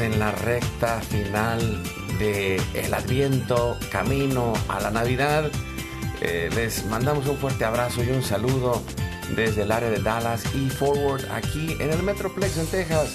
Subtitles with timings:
[0.00, 1.82] En la recta final
[2.18, 5.50] de el Adviento, camino a la Navidad.
[6.20, 8.82] Eh, les mandamos un fuerte abrazo y un saludo
[9.34, 13.14] desde el área de Dallas y Forward aquí en el Metroplex en Texas.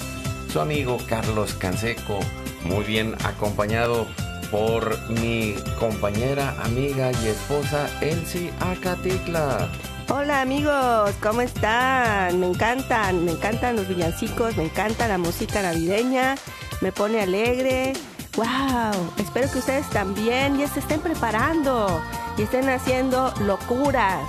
[0.52, 2.20] Su amigo Carlos Canseco,
[2.64, 4.08] muy bien acompañado
[4.50, 9.70] por mi compañera, amiga y esposa Elsie Acatitla.
[10.09, 12.38] Hola amigos, ¿cómo están?
[12.40, 16.36] Me encantan, me encantan los villancicos, me encanta la música navideña,
[16.82, 17.94] me pone alegre.
[18.36, 19.14] ¡Wow!
[19.18, 22.02] Espero que ustedes también ya se estén preparando
[22.38, 24.28] y estén haciendo locuras,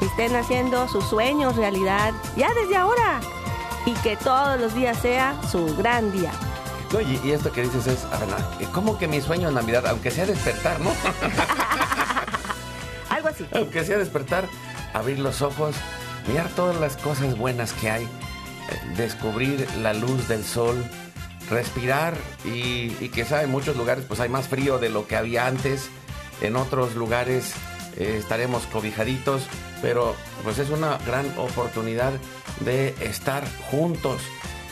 [0.00, 3.20] y estén haciendo sus sueños realidad ya desde ahora
[3.86, 6.32] y que todos los días sea su gran día.
[6.92, 10.26] y, y, esto que dices es, ver, ¿cómo que mi sueño en Navidad, aunque sea
[10.26, 10.90] despertar, no?
[13.10, 13.46] Algo así.
[13.54, 14.44] Aunque sea despertar,
[14.92, 15.74] abrir los ojos,
[16.28, 18.08] mirar todas las cosas buenas que hay, eh,
[18.96, 20.84] descubrir la luz del sol,
[21.50, 25.46] respirar y, y quizá en muchos lugares pues hay más frío de lo que había
[25.46, 25.90] antes,
[26.40, 27.54] en otros lugares
[27.96, 29.46] eh, estaremos cobijaditos,
[29.82, 32.12] pero pues es una gran oportunidad
[32.60, 34.22] de estar juntos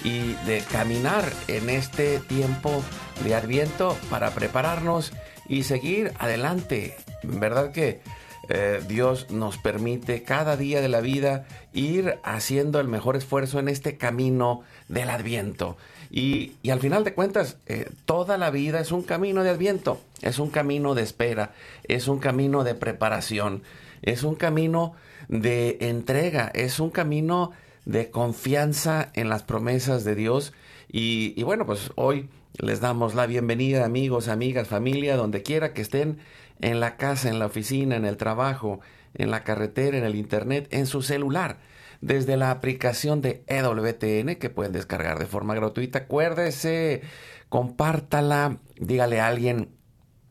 [0.04, 2.82] y de caminar en este tiempo
[3.24, 5.12] de Adviento para prepararnos
[5.48, 6.96] y seguir adelante.
[7.22, 8.00] ¿Verdad que
[8.48, 13.68] eh, Dios nos permite cada día de la vida ir haciendo el mejor esfuerzo en
[13.68, 15.76] este camino del adviento.
[16.10, 20.38] Y, al final de cuentas, eh, toda la vida es un camino de adviento, es
[20.38, 21.52] un camino de espera,
[21.84, 23.62] es un camino de preparación,
[24.02, 24.94] es un camino
[25.28, 27.52] de entrega, es un camino
[27.84, 30.52] de confianza en las promesas de Dios.
[30.90, 35.82] Y, y bueno, pues hoy les damos la bienvenida, amigos, amigas, familia, donde quiera que
[35.82, 36.18] estén
[36.60, 38.80] en la casa, en la oficina, en el trabajo,
[39.14, 41.58] en la carretera, en el internet, en su celular,
[42.00, 46.00] desde la aplicación de EWTN que pueden descargar de forma gratuita.
[46.00, 47.02] Acuérdese,
[47.48, 49.70] compártala, dígale a alguien,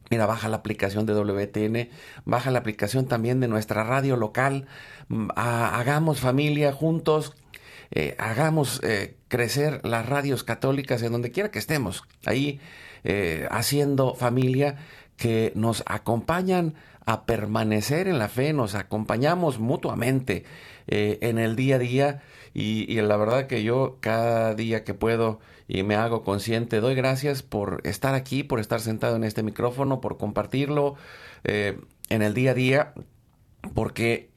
[0.09, 1.89] mira, baja la aplicación de WTN,
[2.25, 4.67] baja la aplicación también de nuestra radio local,
[5.09, 7.35] mm, hagamos familia juntos.
[7.91, 12.59] Eh, hagamos eh, crecer las radios católicas en donde quiera que estemos, ahí
[13.05, 14.75] eh, haciendo familia
[15.15, 16.75] que nos acompañan
[17.07, 20.43] a permanecer en la fe, nos acompañamos mutuamente
[20.87, 22.21] eh, en el día a día.
[22.53, 27.43] Y, la verdad que yo cada día que puedo y me hago consciente, doy gracias
[27.43, 30.95] por estar aquí, por estar sentado en este micrófono, por compartirlo
[31.45, 31.79] eh,
[32.09, 32.93] en el día a día,
[33.73, 34.29] porque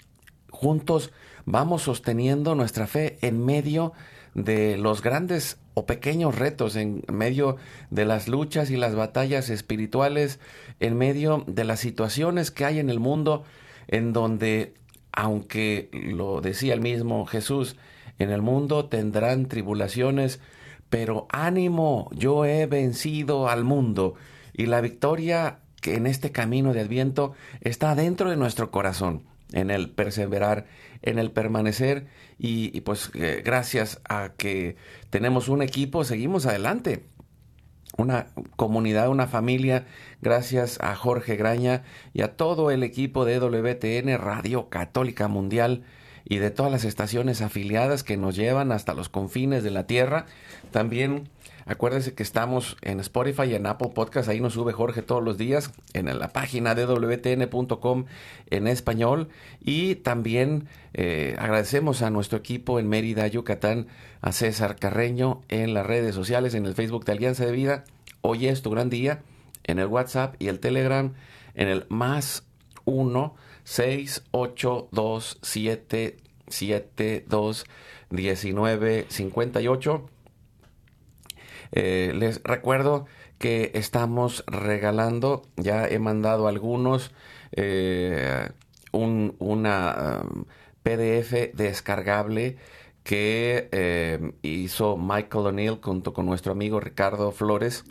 [0.50, 1.10] juntos
[1.46, 3.96] vamos sosteniendo nuestra fe en medio de
[4.34, 7.56] los grandes o pequeños retos, en medio
[7.90, 10.40] de las luchas y las batallas espirituales,
[10.78, 13.44] en medio de las situaciones que hay en el mundo,
[13.88, 14.74] en donde,
[15.12, 17.76] aunque lo decía el mismo Jesús,
[18.18, 20.40] en el mundo tendrán tribulaciones,
[20.88, 24.14] pero ánimo, yo he vencido al mundo
[24.52, 29.70] y la victoria que en este camino de Adviento está dentro de nuestro corazón en
[29.70, 30.66] el perseverar,
[31.02, 32.06] en el permanecer
[32.38, 34.76] y, pues eh, gracias a que
[35.10, 37.06] tenemos un equipo, seguimos adelante.
[37.96, 39.86] Una comunidad, una familia,
[40.22, 41.82] gracias a Jorge Graña
[42.14, 45.84] y a todo el equipo de WTN Radio Católica Mundial
[46.24, 50.26] y de todas las estaciones afiliadas que nos llevan hasta los confines de la tierra.
[50.70, 51.28] También
[51.70, 54.28] Acuérdense que estamos en Spotify y en Apple Podcast.
[54.28, 56.84] Ahí nos sube Jorge todos los días en la página de
[58.50, 59.28] en español.
[59.60, 63.86] Y también eh, agradecemos a nuestro equipo en Mérida, Yucatán,
[64.20, 67.84] a César Carreño en las redes sociales, en el Facebook de Alianza de Vida.
[68.20, 69.22] Hoy es tu gran día.
[69.62, 71.14] en el WhatsApp y el Telegram
[71.54, 72.42] en el más
[72.84, 75.38] 1 6 8 2
[81.72, 82.18] 7 7 2 19 58.
[82.18, 83.06] les recuerdo
[83.38, 87.12] que estamos regalando, ya he mandado algunos,
[87.52, 88.50] eh,
[88.92, 90.44] un, una um,
[90.82, 92.58] PDF descargable
[93.02, 97.84] que eh, hizo Michael O'Neill junto con nuestro amigo Ricardo Flores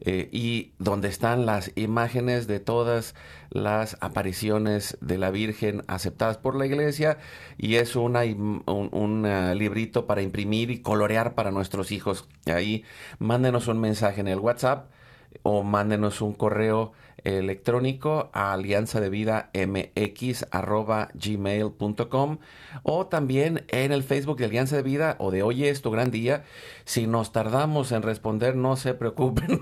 [0.00, 3.14] eh, y donde están las imágenes de todas
[3.50, 7.18] las apariciones de la Virgen aceptadas por la iglesia
[7.56, 9.26] y es una, un,
[9.56, 12.28] librito para imprimir y colorear para nuestros hijos.
[12.46, 12.84] Ahí
[13.18, 14.90] mándenos un mensaje en el WhatsApp
[15.42, 16.92] o mándenos un correo
[17.26, 20.46] electrónico a alianza de vida mx
[21.14, 22.38] gmail.com
[22.82, 26.10] o también en el Facebook de Alianza de Vida o de Hoy es tu gran
[26.10, 26.44] día.
[26.84, 29.60] Si nos tardamos en responder, no se preocupen.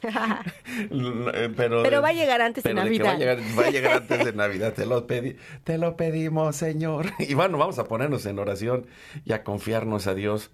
[1.56, 3.06] pero, va a llegar antes de Navidad.
[3.06, 4.72] Va a, llegar, va a, llegar, antes de Navidad.
[4.72, 7.06] Te lo, te lo pedimos, Señor.
[7.18, 8.86] Y bueno, vamos a ponernos en oración
[9.24, 10.50] y a confiarnos a Dios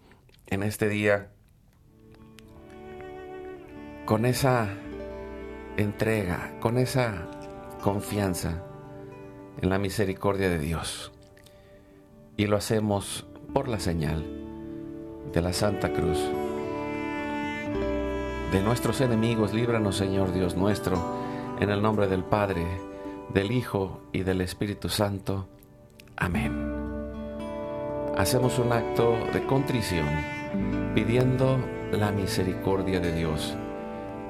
[0.48, 1.30] en este día
[4.06, 4.68] con esa
[5.76, 7.28] entrega, con esa
[7.82, 8.62] confianza
[9.60, 11.10] en la misericordia de Dios.
[12.36, 14.24] Y lo hacemos por la señal
[15.32, 16.18] de la Santa Cruz.
[18.52, 20.96] De nuestros enemigos, líbranos Señor Dios nuestro,
[21.58, 22.64] en el nombre del Padre,
[23.34, 25.48] del Hijo y del Espíritu Santo.
[26.16, 26.54] Amén.
[28.16, 30.06] Hacemos un acto de contrición
[30.94, 31.58] pidiendo
[31.90, 33.56] la misericordia de Dios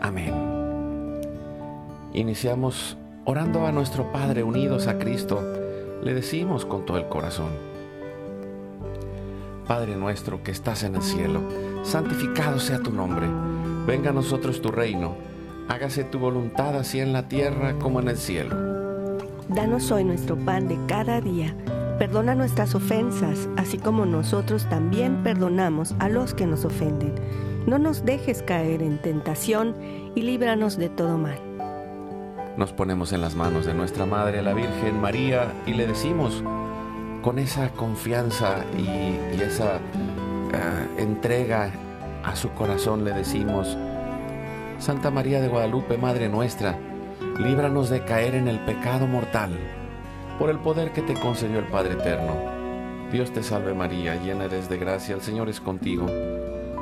[0.00, 0.34] Amén.
[2.12, 5.42] Iniciamos orando a nuestro Padre unidos a Cristo.
[6.02, 7.50] Le decimos con todo el corazón.
[9.66, 11.40] Padre nuestro que estás en el cielo,
[11.82, 13.26] santificado sea tu nombre.
[13.86, 15.16] Venga a nosotros tu reino.
[15.68, 18.54] Hágase tu voluntad así en la tierra como en el cielo.
[19.48, 21.54] Danos hoy nuestro pan de cada día.
[21.98, 27.14] Perdona nuestras ofensas, así como nosotros también perdonamos a los que nos ofenden.
[27.66, 29.74] No nos dejes caer en tentación
[30.14, 31.38] y líbranos de todo mal.
[32.56, 36.44] Nos ponemos en las manos de nuestra Madre, la Virgen María, y le decimos
[37.22, 41.72] con esa confianza y, esa eh, entrega
[42.22, 43.76] a su corazón, le decimos,
[44.78, 46.78] Santa María de Guadalupe, Madre nuestra,
[47.40, 49.58] líbranos de caer en el pecado mortal,
[50.38, 52.36] por el poder que te concedió el Padre Eterno.
[53.10, 56.06] Dios te salve María, llena eres de gracia, el Señor es contigo.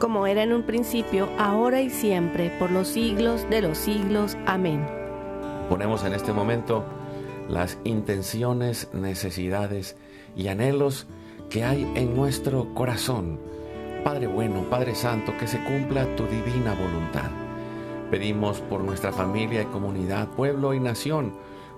[0.00, 4.36] Como era en un principio, ahora y siempre, por los siglos de los siglos.
[4.46, 4.84] Amén
[5.70, 6.84] ponemos en este momento
[7.48, 9.96] las intenciones, necesidades
[10.34, 11.06] y anhelos
[11.48, 13.38] que hay en nuestro corazón.
[14.02, 17.30] Padre bueno, Padre Santo, que se cumpla tu divina voluntad.
[18.10, 21.34] Pedimos por nuestra familia y comunidad, pueblo y nación,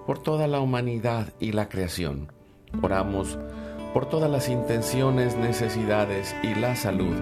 [0.07, 2.33] por toda la humanidad y la creación.
[2.81, 3.39] Oramos
[3.93, 7.15] por todas las intenciones, necesidades y la salud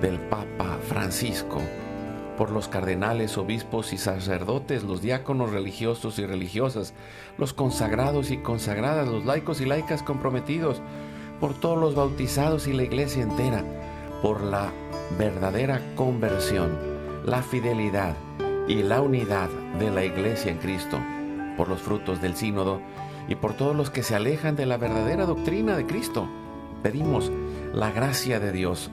[0.00, 1.60] del Papa Francisco
[2.38, 6.94] por los cardenales, obispos y sacerdotes, los diáconos religiosos y religiosas,
[7.36, 10.80] los consagrados y consagradas, los laicos y laicas comprometidos,
[11.40, 13.64] por todos los bautizados y la iglesia entera,
[14.22, 14.70] por la
[15.18, 16.78] verdadera conversión,
[17.24, 18.14] la fidelidad
[18.68, 19.48] y la unidad
[19.80, 21.00] de la iglesia en Cristo,
[21.56, 22.80] por los frutos del sínodo
[23.28, 26.28] y por todos los que se alejan de la verdadera doctrina de Cristo.
[26.84, 27.32] Pedimos
[27.74, 28.92] la gracia de Dios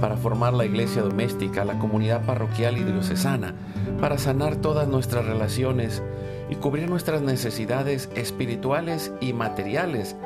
[0.00, 3.54] para formar la iglesia doméstica, la comunidad parroquial y diocesana,
[4.00, 6.02] para sanar todas nuestras relaciones
[6.50, 10.16] y cubrir nuestras necesidades espirituales y materiales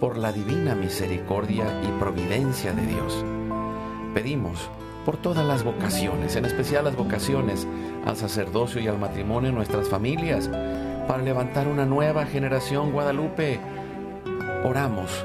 [0.00, 3.24] por la divina misericordia y providencia de Dios.
[4.14, 4.70] Pedimos
[5.04, 7.66] por todas las vocaciones, en especial las vocaciones
[8.06, 10.48] al sacerdocio y al matrimonio en nuestras familias,
[11.06, 13.58] para levantar una nueva generación guadalupe.
[14.64, 15.24] Oramos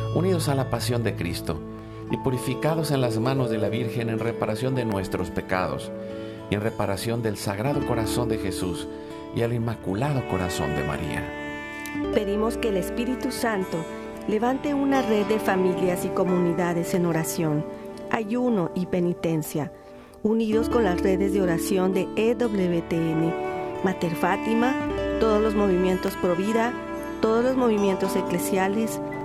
[0.15, 1.59] unidos a la pasión de Cristo
[2.09, 5.91] y purificados en las manos de la Virgen en reparación de nuestros pecados
[6.49, 8.87] y en reparación del Sagrado Corazón de Jesús
[9.35, 11.23] y al Inmaculado Corazón de María.
[12.13, 13.77] Pedimos que el Espíritu Santo
[14.27, 17.65] levante una red de familias y comunidades en oración,
[18.11, 19.71] ayuno y penitencia,
[20.23, 23.33] unidos con las redes de oración de EWTN,
[23.83, 24.75] Mater Fátima,
[25.19, 26.73] todos los movimientos Pro Vida,
[27.21, 28.99] todos los movimientos eclesiales,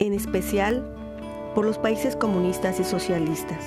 [0.00, 0.84] en especial
[1.54, 3.62] por los países comunistas y socialistas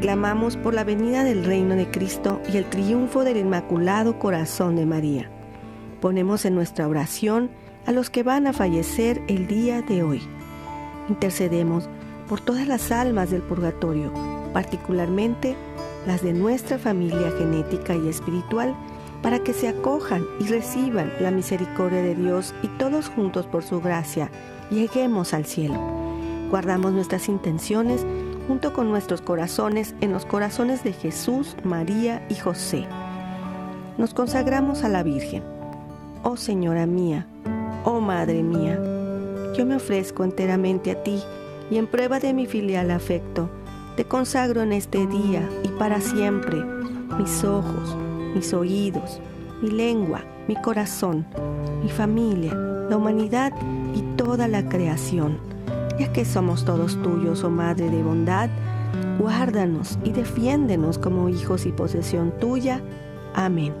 [0.00, 4.86] clamamos por la venida del reino de Cristo y el triunfo del Inmaculado Corazón de
[4.86, 5.30] María.
[6.00, 7.50] Ponemos en nuestra oración
[7.86, 10.22] a los que van a fallecer el día de hoy.
[11.08, 11.88] Intercedemos
[12.28, 14.12] por todas las almas del purgatorio,
[14.52, 15.56] particularmente
[16.06, 18.76] las de nuestra familia genética y espiritual,
[19.22, 23.80] para que se acojan y reciban la misericordia de Dios y todos juntos por su
[23.80, 24.30] gracia
[24.70, 25.78] lleguemos al cielo.
[26.50, 28.04] Guardamos nuestras intenciones
[28.46, 32.86] junto con nuestros corazones en los corazones de Jesús, María y José.
[33.98, 35.42] Nos consagramos a la Virgen.
[36.22, 37.26] Oh Señora mía,
[37.84, 38.78] oh Madre mía,
[39.56, 41.20] yo me ofrezco enteramente a ti
[41.70, 43.50] y en prueba de mi filial afecto,
[43.96, 46.62] te consagro en este día y para siempre
[47.18, 47.96] mis ojos,
[48.34, 49.20] mis oídos,
[49.60, 51.26] mi lengua, mi corazón,
[51.82, 53.52] mi familia, la humanidad
[53.94, 55.38] y toda la creación
[55.98, 58.48] ya que somos todos tuyos, oh Madre de bondad,
[59.18, 62.80] guárdanos y defiéndenos como hijos y posesión tuya.
[63.34, 63.74] Amén.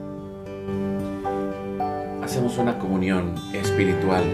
[2.22, 4.24] Hacemos una comunión espiritual,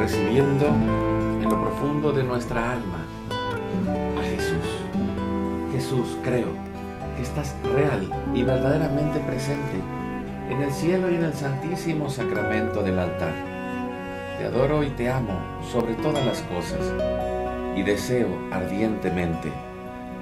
[0.00, 3.06] recibiendo en lo profundo de nuestra alma
[4.18, 5.72] a Jesús.
[5.72, 6.48] Jesús, creo
[7.16, 9.80] que estás real y verdaderamente presente
[10.50, 13.47] en el cielo y en el santísimo sacramento del altar
[14.38, 15.36] te adoro y te amo
[15.72, 16.80] sobre todas las cosas
[17.76, 19.52] y deseo ardientemente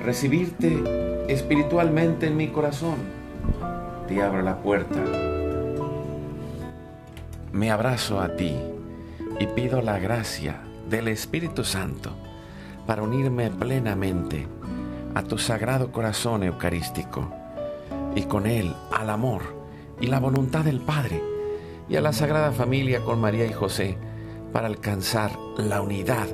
[0.03, 0.83] recibirte
[1.29, 2.97] espiritualmente en mi corazón.
[4.09, 5.03] Te abro la puerta.
[7.53, 8.57] Me abrazo a ti
[9.39, 12.17] y pido la gracia del Espíritu Santo
[12.87, 14.47] para unirme plenamente
[15.15, 17.33] a tu sagrado corazón eucarístico
[18.15, 19.43] y con él al amor
[20.01, 21.36] y la voluntad del Padre
[21.89, 23.97] y a la Sagrada Familia con María y José
[24.53, 26.27] para alcanzar la unidad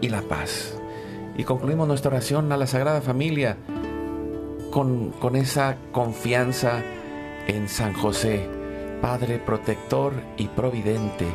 [0.00, 0.78] y la paz.
[1.36, 3.56] Y concluimos nuestra oración a la Sagrada Familia
[4.70, 6.82] con, con esa confianza
[7.46, 8.48] en San José,
[9.00, 11.26] Padre protector y providente,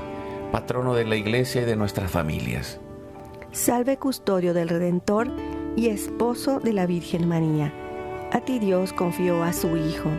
[0.52, 2.80] patrono de la Iglesia y de nuestras familias.
[3.52, 5.30] Salve custodio del Redentor
[5.76, 7.74] y esposo de la Virgen María.
[8.32, 10.10] A ti Dios confió a su Hijo.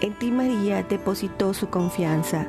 [0.00, 2.48] En ti María depositó su confianza.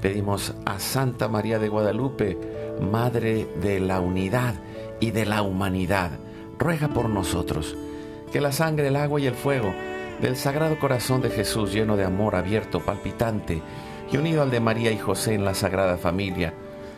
[0.00, 2.38] Pedimos a Santa María de Guadalupe,
[2.80, 4.54] Madre de la Unidad
[4.98, 6.12] y de la Humanidad,
[6.58, 7.76] ruega por nosotros,
[8.32, 9.74] que la sangre, el agua y el fuego
[10.22, 13.62] del Sagrado Corazón de Jesús, lleno de amor abierto, palpitante
[14.10, 16.54] y unido al de María y José en la Sagrada Familia,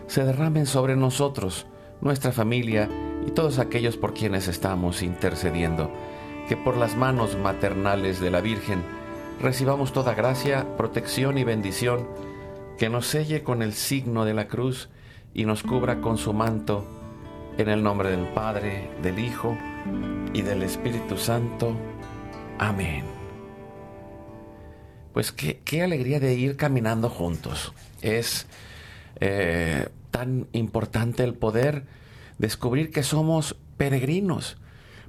[0.06, 1.66] se derramen sobre nosotros,
[2.00, 2.88] nuestra familia
[3.26, 5.90] y todos aquellos por quienes estamos intercediendo,
[6.49, 8.82] que por las manos maternales de la Virgen
[9.40, 12.06] recibamos toda gracia, protección y bendición,
[12.82, 14.88] que nos selle con el signo de la cruz
[15.34, 16.84] y nos cubra con su manto,
[17.56, 19.56] en el nombre del Padre, del Hijo
[20.34, 21.76] y del Espíritu Santo.
[22.58, 23.04] Amén.
[25.12, 27.72] Pues qué, alegría de ir caminando juntos.
[28.00, 28.48] Es
[29.20, 31.84] eh, tan importante el poder
[32.38, 34.56] descubrir que somos peregrinos,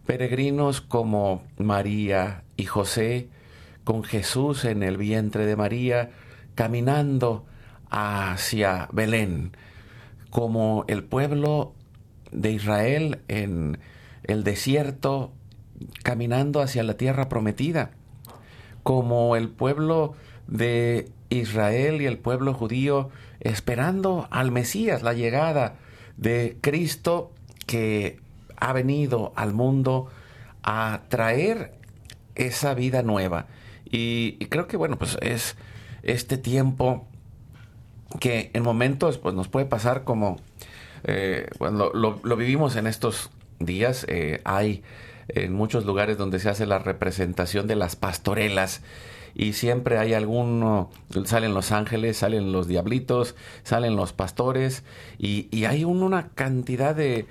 [0.06, 3.30] peregrinos como María y José,
[3.84, 6.12] con Jesús en el vientre de María,
[6.54, 7.48] caminando
[7.94, 9.56] hacia Belén,
[10.32, 11.74] como el pueblo
[12.32, 13.78] de Israel en
[14.24, 15.32] el desierto
[16.02, 17.92] caminando hacia la tierra prometida,
[18.82, 20.16] como el pueblo
[20.48, 23.10] de Israel y el pueblo judío
[23.40, 25.76] esperando al Mesías, la llegada
[26.18, 27.32] de Cristo
[27.68, 28.20] que
[28.58, 30.08] ha venido al mundo
[30.64, 31.76] a traer
[32.34, 33.46] esa vida nueva.
[33.86, 35.56] Y, creo que, bueno, pues es
[36.02, 37.08] este tiempo
[38.20, 40.38] que en momentos pues, nos puede pasar como,
[41.04, 44.84] eh, lo, vivimos en estos días, eh, hay
[45.30, 48.82] en muchos lugares donde se hace la representación de las pastorelas
[49.36, 50.92] y siempre hay alguno,
[51.26, 54.84] salen los ángeles, salen los diablitos, salen los pastores
[55.18, 57.26] y, hay una cantidad de,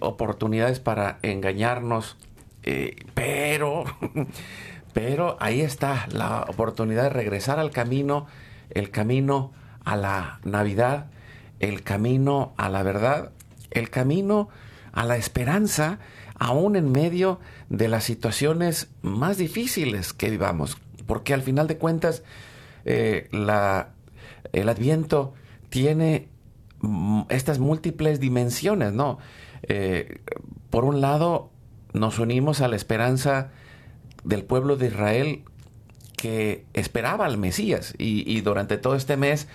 [0.00, 2.16] oportunidades para engañarnos,
[2.64, 3.84] eh, pero,
[4.92, 8.26] pero ahí está la oportunidad de regresar al camino,
[8.70, 9.52] el camino
[9.84, 11.10] a la Navidad,
[11.58, 13.32] el camino a la verdad,
[13.70, 14.48] el camino
[14.92, 15.98] a la esperanza
[16.38, 17.38] aún en medio
[17.68, 20.78] de las situaciones más difíciles que vivamos.
[21.06, 22.22] Porque al final de cuentas,
[22.84, 23.90] eh, la,
[24.52, 25.34] el adviento
[25.68, 26.28] tiene
[27.28, 29.18] estas múltiples dimensiones, ¿no?
[29.64, 30.20] Eh,
[30.70, 31.50] por un lado,
[31.92, 33.50] nos unimos a la esperanza
[34.24, 35.42] del pueblo de Israel
[36.20, 39.48] que esperaba al Mesías y, durante todo este mes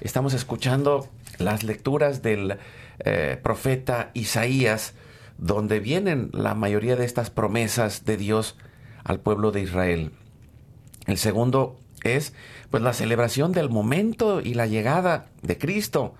[0.00, 1.08] estamos escuchando
[1.38, 2.58] las lecturas del
[3.00, 4.94] eh, profeta Isaías
[5.38, 8.56] donde vienen la mayoría de estas promesas de Dios
[9.02, 10.12] al pueblo de Israel.
[11.08, 12.34] El segundo es
[12.70, 16.14] pues la celebración del momento y la llegada de Cristo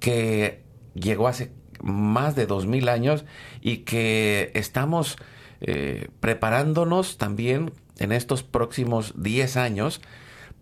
[0.00, 0.62] que
[0.94, 3.26] llegó hace más de dos mil años
[3.60, 5.18] y que estamos
[5.60, 10.00] eh, preparándonos también en estos próximos diez años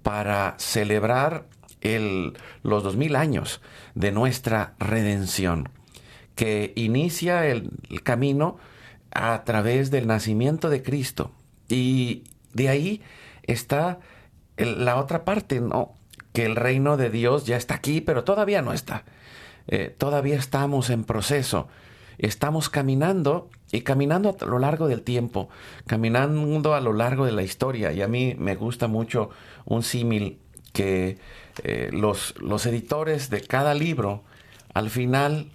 [0.03, 1.47] para celebrar
[1.81, 3.61] el, los dos mil años
[3.95, 5.69] de nuestra redención
[6.41, 7.71] que inicia el,
[8.03, 8.57] camino
[9.11, 11.33] a través del nacimiento de Cristo.
[11.69, 13.03] Y de ahí
[13.43, 13.99] está
[14.57, 15.93] la otra parte, ¿no?
[16.33, 19.05] Que el reino de Dios ya está aquí, pero todavía no está.
[19.67, 21.69] Eh, todavía estamos en proceso.
[22.17, 25.49] Estamos caminando y caminando a lo largo del tiempo,
[25.87, 27.93] caminando a lo largo de la historia.
[27.93, 29.31] Y a mí me gusta mucho
[29.65, 30.39] un símil
[30.73, 31.19] que
[31.63, 34.25] eh, los, los editores de cada libro
[34.75, 35.51] al final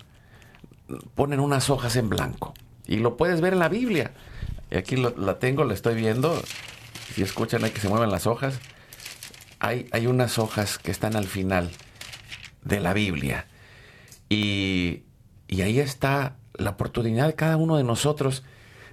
[1.15, 2.53] ponen unas hojas en blanco.
[2.87, 4.11] Y lo puedes ver en la Biblia.
[4.71, 6.41] Y aquí la tengo, la estoy viendo.
[7.13, 8.59] Si escuchan hay que se mueven las hojas.
[9.59, 11.71] Hay, hay unas hojas que están al final
[12.63, 13.47] de la Biblia.
[14.29, 15.03] Y,
[15.47, 18.43] y ahí está la oportunidad de cada uno de nosotros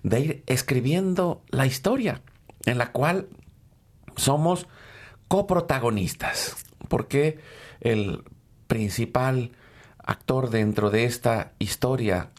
[0.03, 2.23] de ir escribiendo la historia
[2.67, 3.29] en la cual
[4.17, 4.67] somos
[5.29, 6.57] coprotagonistas.
[6.89, 7.39] Porque
[7.81, 8.23] el
[8.67, 9.53] principal
[9.99, 12.31] actor dentro de esta historia,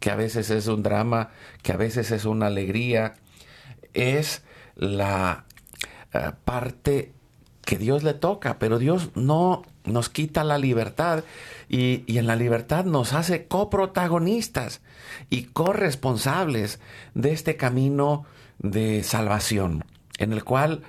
[0.00, 1.30] que a veces es un drama,
[1.62, 3.14] que a veces es una alegría,
[3.94, 4.42] es
[4.74, 5.44] la
[6.12, 7.12] eh, parte
[7.64, 11.24] que Dios le toca, pero Dios no nos quita la libertad
[11.68, 14.80] y, y, en la libertad nos hace coprotagonistas
[15.30, 16.80] y corresponsables
[17.14, 18.24] de este camino
[18.58, 19.84] de salvación,
[20.18, 20.82] en el cual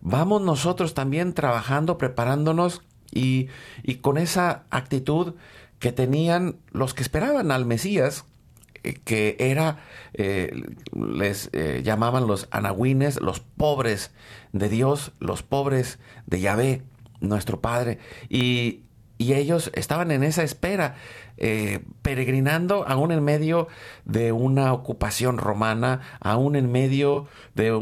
[0.00, 2.82] vamos nosotros también trabajando, preparándonos
[3.12, 3.48] y,
[3.82, 5.34] y con esa actitud
[5.78, 8.24] que tenían los que esperaban al Mesías,
[8.82, 9.78] eh, que era,
[10.14, 10.52] eh,
[10.94, 14.12] les eh, llamaban los anahuines, los pobres
[14.52, 16.82] de Dios, los pobres de Yahvé,
[17.20, 17.98] nuestro Padre.
[18.28, 18.82] Y,
[19.18, 20.96] y ellos estaban en esa espera,
[22.02, 23.68] peregrinando aún en medio
[24.04, 27.78] de una ocupación romana, aún en medio de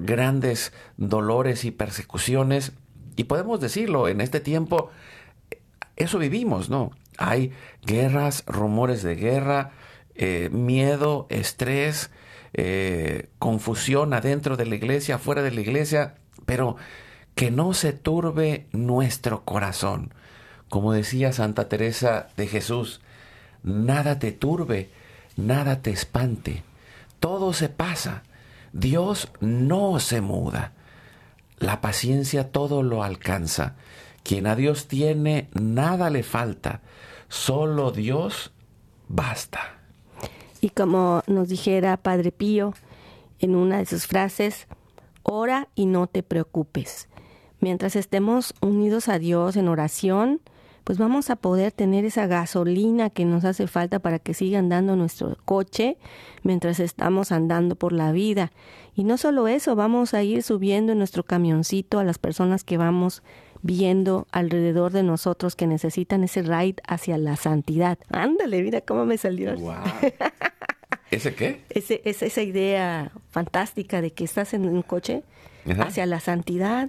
[0.00, 2.72] grandes dolores y persecuciones.
[3.16, 4.90] Y podemos decirlo, en este tiempo,
[6.00, 6.92] eso vivimos, ¿no?
[7.18, 7.52] Hay
[7.84, 9.72] guerras, rumores de guerra,
[10.14, 12.10] eh, miedo, estrés,
[12.54, 16.14] eh, confusión adentro de la iglesia, fuera de la iglesia,
[16.46, 16.76] pero
[17.34, 20.12] que no se turbe nuestro corazón.
[20.68, 23.00] Como decía Santa Teresa de Jesús,
[23.62, 24.90] nada te turbe,
[25.36, 26.62] nada te espante,
[27.18, 28.22] todo se pasa,
[28.72, 30.72] Dios no se muda,
[31.58, 33.74] la paciencia todo lo alcanza,
[34.22, 36.80] quien a Dios tiene, nada le falta,
[37.28, 38.52] solo Dios
[39.08, 39.80] basta.
[40.60, 42.74] Y como nos dijera Padre Pío
[43.38, 44.66] en una de sus frases,
[45.22, 47.08] ora y no te preocupes.
[47.60, 50.40] Mientras estemos unidos a Dios en oración,
[50.84, 54.96] pues vamos a poder tener esa gasolina que nos hace falta para que siga andando
[54.96, 55.98] nuestro coche
[56.42, 58.50] mientras estamos andando por la vida.
[58.94, 62.78] Y no solo eso, vamos a ir subiendo en nuestro camioncito a las personas que
[62.78, 63.22] vamos
[63.62, 67.98] viendo alrededor de nosotros que necesitan ese ride hacia la santidad.
[68.10, 69.54] Ándale, mira cómo me salió.
[71.10, 71.62] ¿Ese qué?
[71.70, 75.24] Ese, es esa idea fantástica de que estás en un coche
[75.80, 76.88] hacia la santidad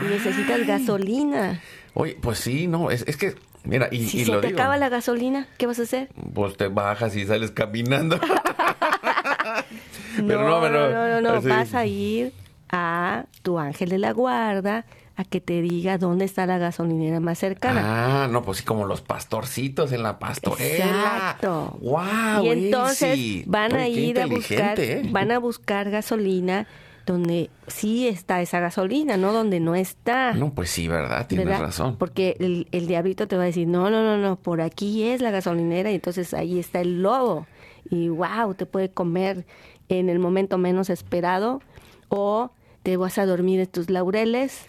[0.00, 1.60] y necesitas gasolina.
[1.94, 5.46] Oye, pues sí, no, es, es que, mira, y, si se te acaba la gasolina,
[5.58, 6.08] ¿qué vas a hacer?
[6.34, 8.18] Pues te bajas y sales caminando.
[10.22, 12.32] no, no, no, no, no, vas a ir
[12.70, 17.38] a tu ángel de la guarda a que te diga dónde está la gasolinera más
[17.38, 18.24] cercana.
[18.24, 20.86] Ah, no, pues sí, como los pastorcitos en la pastorela.
[20.86, 21.78] Exacto.
[21.82, 22.44] Wow.
[22.44, 25.02] Y entonces van a ir a buscar, ¿eh?
[25.10, 26.66] van a buscar gasolina
[27.06, 30.32] donde sí está esa gasolina, no donde no está.
[30.34, 31.26] No, pues sí, ¿verdad?
[31.26, 31.96] Tienes razón.
[31.96, 35.20] Porque el, el diablito te va a decir, no, no, no, no, por aquí es
[35.20, 37.46] la gasolinera y entonces ahí está el lobo.
[37.90, 39.44] Y wow, te puede comer
[39.88, 41.60] en el momento menos esperado
[42.08, 42.50] o
[42.82, 44.66] te vas a dormir en tus laureles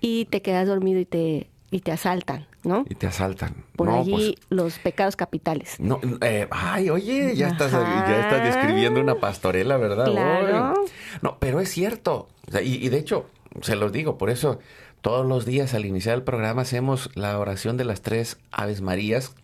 [0.00, 2.84] y te quedas dormido y te, y te asaltan, ¿no?
[2.88, 3.64] Y te asaltan.
[3.76, 5.76] Por allí pues, los pecados capitales.
[5.78, 10.06] No, eh, ay, oye, ya estás, ya estás describiendo una pastorela, ¿verdad?
[10.06, 10.74] Claro.
[11.22, 12.28] No, pero es cierto.
[12.62, 13.26] y, de hecho,
[13.60, 14.58] se los digo, por eso
[15.00, 19.34] todos los días al iniciar el programa hacemos la oración de las tres Aves Marías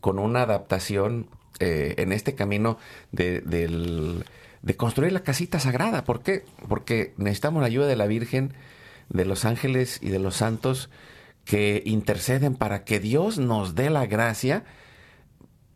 [0.00, 1.28] con una adaptación
[1.60, 2.78] eh, en este camino
[3.12, 6.04] de, de construir la casita sagrada.
[6.04, 6.44] ¿Por qué?
[6.68, 8.54] Porque necesitamos la ayuda de la Virgen
[9.10, 10.88] de los ángeles y de los santos
[11.44, 14.64] que interceden para que Dios nos dé la gracia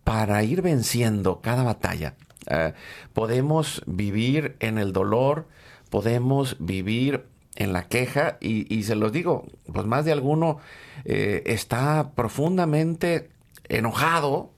[0.04, 2.14] para ir venciendo cada batalla.
[2.46, 2.72] Eh,
[3.12, 5.46] podemos vivir en el dolor,
[5.90, 7.26] podemos vivir
[7.56, 10.58] en la queja y, se los digo, pues más de alguno
[11.04, 13.30] eh, está profundamente
[13.68, 14.52] enojado,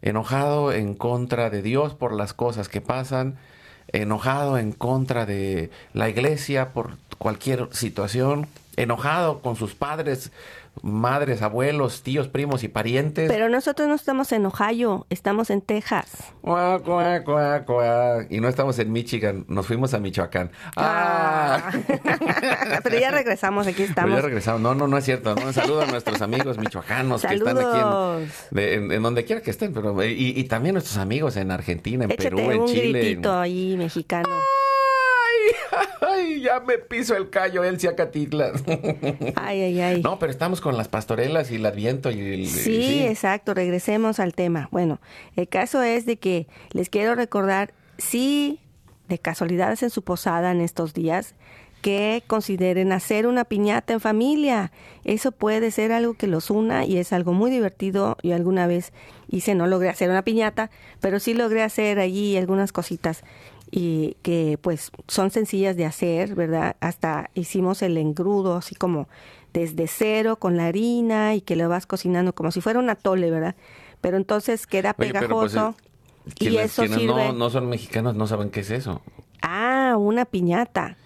[0.00, 3.36] enojado en contra de Dios por las cosas que pasan,
[3.92, 8.46] enojado en contra de la iglesia por cualquier situación,
[8.78, 10.32] enojado con sus padres,
[10.82, 13.30] madres, abuelos, tíos, primos y parientes.
[13.30, 16.32] Pero nosotros no estamos en Ohio, estamos en Texas.
[18.30, 20.50] Y no estamos en Michigan, nos fuimos a Michoacán.
[20.76, 21.70] Ah.
[22.84, 24.16] Pero ya regresamos, aquí estamos.
[24.16, 24.60] ya regresamos.
[24.60, 25.34] No, no, no es cierto.
[25.34, 27.78] Un saludo a nuestros amigos michoacanos que están aquí
[28.52, 29.72] en, donde quiera que estén.
[29.72, 33.00] Pero, y, también nuestros amigos en Argentina, en Perú, en un Chile.
[33.00, 34.28] Gritito ahí mexicano.
[36.00, 38.52] Ay, ya me piso el callo, Elsia Catitla.
[39.36, 40.02] Ay, ay, ay.
[40.02, 42.46] No, pero estamos con las pastorelas y el adviento y el...
[42.46, 44.68] Sí, exacto, regresemos al tema.
[44.70, 45.00] Bueno,
[45.36, 48.60] el caso es de que les quiero recordar, sí,
[49.08, 51.34] de casualidades en su posada en estos días,
[51.80, 54.72] que consideren hacer una piñata en familia.
[55.04, 58.16] Eso puede ser algo que los una y es algo muy divertido.
[58.22, 58.92] Yo alguna vez
[59.28, 63.22] hice, no logré hacer una piñata, pero sí logré hacer allí algunas cositas
[63.70, 66.76] y que pues son sencillas de hacer, ¿verdad?
[66.80, 69.08] Hasta hicimos el engrudo así como
[69.52, 73.30] desde cero con la harina y que lo vas cocinando como si fuera un atole,
[73.30, 73.56] ¿verdad?
[74.00, 75.74] Pero entonces queda pues, pegajoso.
[76.38, 77.06] y eso sirve...
[77.06, 79.02] no, no son mexicanos no saben qué es eso.
[79.42, 80.96] Ah, una piñata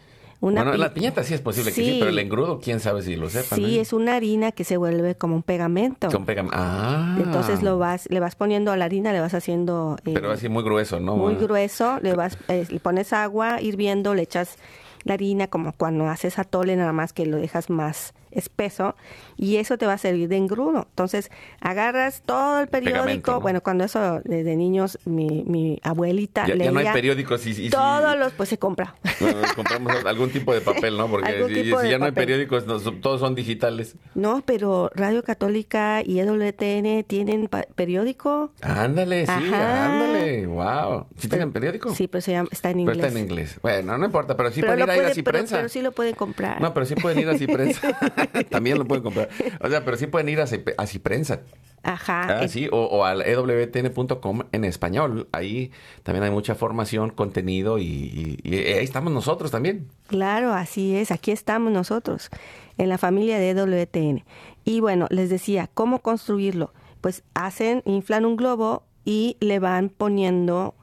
[0.42, 3.30] bueno, la piñata sí es posible que sí, pero el engrudo, quién sabe si lo
[3.30, 3.60] sepan.
[3.60, 6.08] Sí, es una harina que se vuelve como un pegamento.
[6.08, 6.56] Con pegamento.
[6.58, 7.16] Ah.
[7.22, 9.96] Entonces lo vas, le vas poniendo a la harina, le vas haciendo.
[10.04, 11.16] Eh, pero así muy grueso, ¿no?
[11.16, 14.56] Muy grueso, le vas, eh, le pones agua hirviendo, le echas
[15.04, 18.94] la harina, como cuando haces atole, nada más que lo dejas más espeso
[19.36, 20.86] y eso te va a servir de engrudo.
[20.90, 23.40] Entonces, agarras todo el periódico, Pegamento, ¿no?
[23.40, 27.66] bueno, cuando eso desde niños mi, mi abuelita Ya, leía ya no hay periódicos y,
[27.66, 28.94] y- todos los pues se compra.
[29.20, 31.08] Bueno, compramos algún tipo de papel, ¿no?
[31.08, 32.12] Porque si, si ya no hay papel.
[32.14, 33.96] periódicos, no, todos son digitales.
[34.14, 38.52] No, pero Radio Católica y EWTN tienen periódico.
[38.60, 39.86] Ándale, sí, Ajá.
[39.92, 41.06] ándale, wow.
[41.18, 41.94] ¿Sí tienen periódico?
[41.94, 43.06] Sí, pero se llama, está en Pero inglés.
[43.06, 43.58] está en inglés.
[43.62, 45.56] Bueno, no importa, pero sí Pero, pueden ir a puede- así pero- prensa.
[45.56, 46.60] pero sí lo pueden comprar.
[46.60, 47.98] No, pero sí pueden ir así prensa.
[48.50, 49.28] También lo pueden comprar.
[49.60, 51.40] O sea, pero sí pueden ir así, así prensa.
[51.84, 52.40] Ajá.
[52.42, 55.28] Ah, sí, o, o al ewtn.com en español.
[55.32, 55.72] Ahí
[56.04, 59.88] también hay mucha formación, contenido y, y- y ahí estamos nosotros también.
[60.06, 61.10] Claro, así es.
[61.10, 62.30] Aquí estamos nosotros,
[62.78, 64.24] en la familia de EWTN.
[64.64, 66.72] Y bueno, les decía, ¿cómo construirlo?
[67.00, 70.76] Pues hacen, inflan un globo y le van poniendo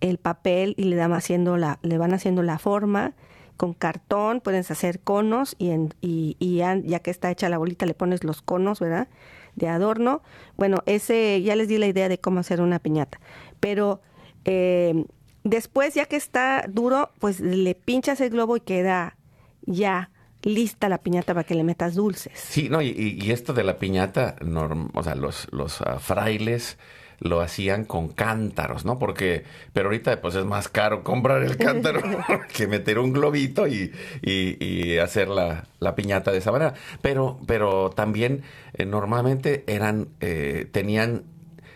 [0.00, 3.14] el papel y le, dan haciendo la, le van haciendo la forma
[3.56, 7.86] con cartón, puedes hacer conos y, en- y, y ya, que está hecha la bolita
[7.86, 9.08] le pones los conos, ¿verdad?
[9.56, 10.22] De adorno.
[10.56, 13.20] Bueno, ese ya les di la idea de cómo hacer una piñata.
[13.60, 14.00] Pero
[14.44, 15.04] eh,
[15.44, 19.16] después, ya que está duro, pues le pinchas el globo y queda
[19.66, 20.10] ya
[20.42, 22.32] lista la piñata para que le metas dulces.
[22.34, 24.34] Sí, no, y, y- esto de la piñata,
[24.94, 26.78] o sea, los, los ah, frailes
[27.24, 28.98] lo hacían con cántaros, ¿no?
[28.98, 32.00] Porque, pero ahorita pues es más caro comprar el cántaro
[32.52, 36.74] que meter un globito y, y- y hacer la, la piñata de esa manera.
[37.00, 38.42] Pero, pero también
[38.74, 41.22] eh, normalmente eran, eh, tenían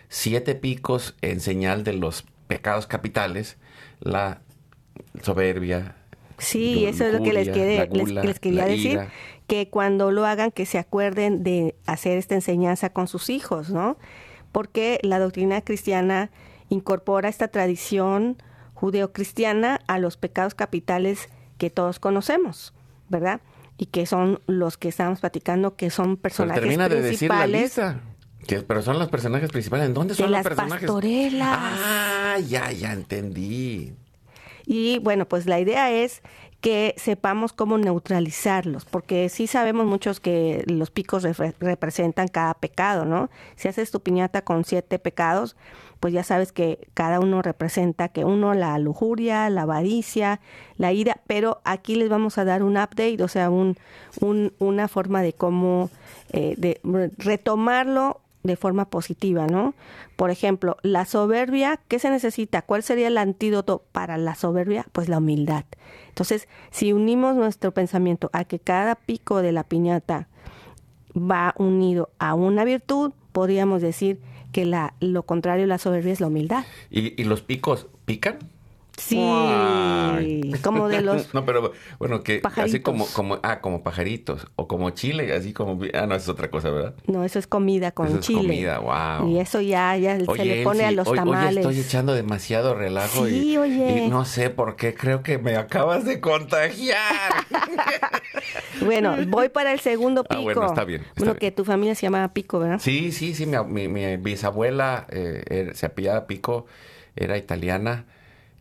[0.09, 3.57] siete picos en señal de los pecados capitales,
[4.01, 4.41] la
[5.23, 5.95] soberbia.
[6.39, 7.47] Sí, eso es lo que les,
[8.13, 9.09] la les- quería decir, ira.
[9.47, 13.97] que cuando lo hagan, que se acuerden de hacer esta enseñanza con sus hijos, ¿no?
[14.51, 16.31] Porque la doctrina cristiana
[16.69, 18.41] incorpora esta tradición
[18.73, 22.73] judeocristiana a los pecados capitales que todos conocemos,
[23.09, 23.41] ¿verdad?
[23.77, 27.47] Y que son los que estamos platicando, que son Pero personajes termina de decir la
[27.47, 28.01] lista.
[28.45, 29.87] Que, pero son los personajes principales.
[29.87, 30.87] ¿En dónde de son los las personajes?
[30.87, 31.57] pastorelas.
[31.59, 33.93] Ah, ya, ya entendí.
[34.65, 36.21] Y bueno, pues la idea es
[36.67, 41.23] que sepamos cómo neutralizarlos, porque sí sabemos muchos que los picos
[41.61, 43.29] representan cada pecado, ¿no?
[43.55, 45.55] Si haces tu piñata con siete pecados,
[46.01, 50.41] pues ya sabes que cada uno representa que uno la lujuria, la avaricia,
[50.75, 53.77] la ira, pero aquí les vamos a dar un update, o sea, un,
[54.19, 55.89] un- una forma de cómo
[56.33, 59.73] eh, de re- retomarlo de forma positiva, ¿no?
[60.15, 62.61] Por ejemplo, la soberbia, ¿qué se necesita?
[62.61, 64.85] ¿Cuál sería el antídoto para la soberbia?
[64.91, 65.65] Pues la humildad.
[66.09, 70.27] Entonces, si unimos nuestro pensamiento a que cada pico de la piñata
[71.15, 74.19] va unido a una virtud, podríamos decir
[74.51, 76.63] que la, lo contrario de la soberbia es la humildad.
[76.89, 78.37] ¿Y, y los picos pican?
[78.97, 79.15] Sí,
[80.63, 81.31] como de los...
[81.33, 82.81] no, pero bueno, que así Pajaritos.
[82.81, 84.47] como, como, ah, como pajaritos.
[84.55, 85.79] O como chile, así como.
[85.93, 86.95] Ah, no, es otra cosa, ¿verdad?
[87.05, 88.39] No, eso es comida con Eso es chile.
[88.41, 89.29] comida, wow.
[89.29, 91.65] Y eso ya, ya se le pone a los hoy- tamales.
[91.65, 94.05] Hoy estoy echando demasiado relajo Sí, y, oye.
[94.05, 97.33] y no sé por qué creo que me acabas de contagiar.
[98.85, 100.43] Bueno, voy para el segundo Ah, pico.
[100.43, 101.39] bueno, está bien, está bueno, bien.
[101.39, 102.79] que tu familia se llamaba Pico, ¿verdad?
[102.79, 106.65] Sí, sí, sí, mi, mi- mi bisabuela eh, era- se apellidaba Pico,
[107.15, 108.05] era italiana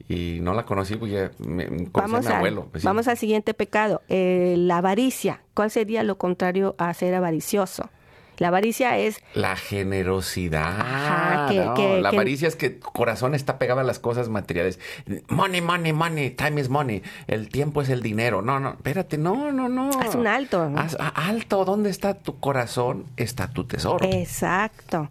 [0.08, 2.68] y no la conocí porque me, me conocí Vamos, a mi abuelo.
[2.70, 2.86] pues sí.
[2.86, 5.40] vamos al siguiente pecado, eh, la avaricia.
[5.54, 7.90] ¿Cuál sería lo contrario a ser avaricioso?
[8.38, 10.78] La avaricia es La generosidad.
[10.78, 14.28] Ajá, que- no, que- la que- avaricia es que corazón está pegado a las cosas
[14.28, 14.78] materiales.
[15.28, 17.02] Money, money, money, time is money.
[17.28, 18.42] El tiempo es el dinero.
[18.42, 19.88] No, no, espérate, no, no, no.
[20.00, 20.78] Haz un alto, ¿no?
[20.78, 23.06] Haz- alto, ¿dónde está tu corazón?
[23.16, 24.04] Está tu tesoro.
[24.06, 25.08] Exacto.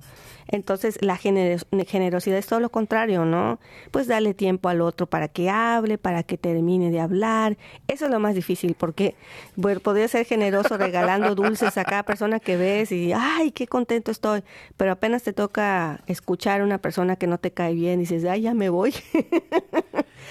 [0.47, 3.59] Entonces, la gener- generosidad es todo lo contrario, ¿no?
[3.91, 7.57] Pues darle tiempo al otro para que hable, para que termine de hablar.
[7.87, 9.15] Eso es lo más difícil, porque
[9.55, 14.11] bueno, podría ser generoso regalando dulces a cada persona que ves y, ay, qué contento
[14.11, 14.43] estoy.
[14.77, 18.25] Pero apenas te toca escuchar a una persona que no te cae bien y dices,
[18.25, 18.93] ay, ya me voy.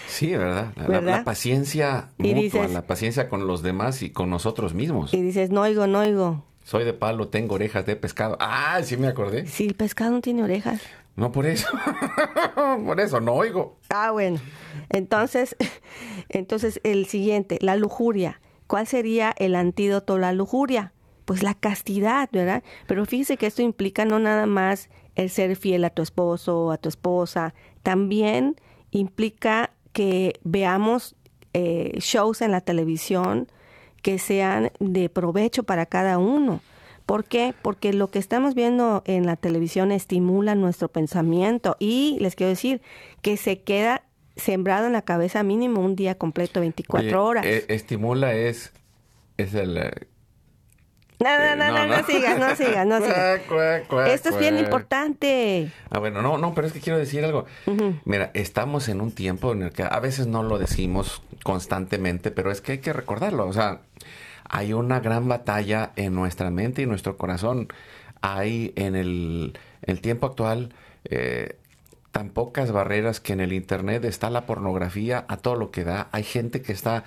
[0.09, 0.73] Sí, ¿verdad?
[0.77, 1.19] La, la- ¿Verdad?
[1.19, 5.13] la paciencia Y mutua, dices- la paciencia con los demás y con nosotros mismos.
[5.15, 6.45] y dices, no oigo, no oigo.
[6.65, 8.39] Soy de palo, tengo orejas de pescado.
[8.41, 9.47] Ah, sí me acordé.
[9.47, 10.81] Si el pescado no tiene orejas.
[11.15, 11.69] No por eso.
[12.87, 13.77] por eso no oigo.
[13.91, 14.41] Ah, bueno.
[14.89, 15.57] Entonces,
[16.31, 18.41] entonces el siguiente, la lujuria.
[18.67, 20.95] ¿Cuál sería el antídoto a la lujuria?
[21.27, 22.65] Pues la castidad, ¿verdad?
[22.87, 26.71] Pero fíjese que esto implica no nada más el ser fiel a tu esposo o
[26.73, 28.57] a tu esposa, también
[28.91, 31.15] implica que veamos
[31.53, 33.49] eh, shows en la televisión
[34.05, 36.61] que sean de provecho para cada uno.
[37.07, 37.55] ¿Por qué?
[37.63, 42.83] Porque lo que estamos viendo en la televisión estimula nuestro pensamiento y les quiero decir
[43.23, 44.05] que se queda
[44.37, 47.47] sembrado en la cabeza mínimo un día completo, 24 horas.
[47.47, 48.75] Eh, estimula es,
[49.39, 50.07] es el...
[51.21, 53.41] Eh, no, no, no, no, no, sigas, no sigas, no sigas.
[54.09, 55.71] Esto es bien importante.
[55.91, 57.47] Ah, bueno, no, no, pero es que quiero decir algo.
[58.05, 62.51] Mira, estamos en un tiempo en el que a veces no lo decimos constantemente, pero
[62.51, 63.47] es que hay que recordarlo.
[63.47, 63.81] O sea,
[64.49, 67.69] hay una gran batalla en nuestra mente y nuestro corazón.
[68.21, 70.75] Hay en el, el tiempo actual
[71.05, 71.59] eh,
[72.11, 76.09] tan pocas barreras que en el Internet está la pornografía a todo lo que da.
[76.13, 77.05] Hay gente que está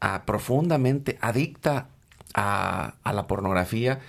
[0.00, 1.88] ah, profundamente adicta
[2.34, 4.00] a, la pornografía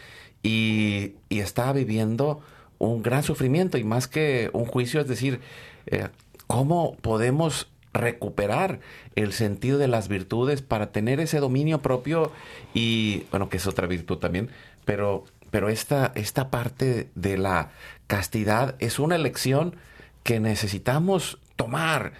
[0.43, 2.41] y, está viviendo
[2.77, 5.41] un gran sufrimiento y más que un juicio, es decir,
[5.88, 6.08] eh,
[6.47, 8.79] ¿cómo podemos recuperar
[9.15, 12.32] el sentido de las virtudes para tener ese dominio propio
[12.73, 14.49] y, bueno, que es otra virtud también,
[14.86, 17.71] pero, pero esta, esta parte de la
[18.08, 19.75] castidad es una elección
[20.23, 22.13] que necesitamos tomar,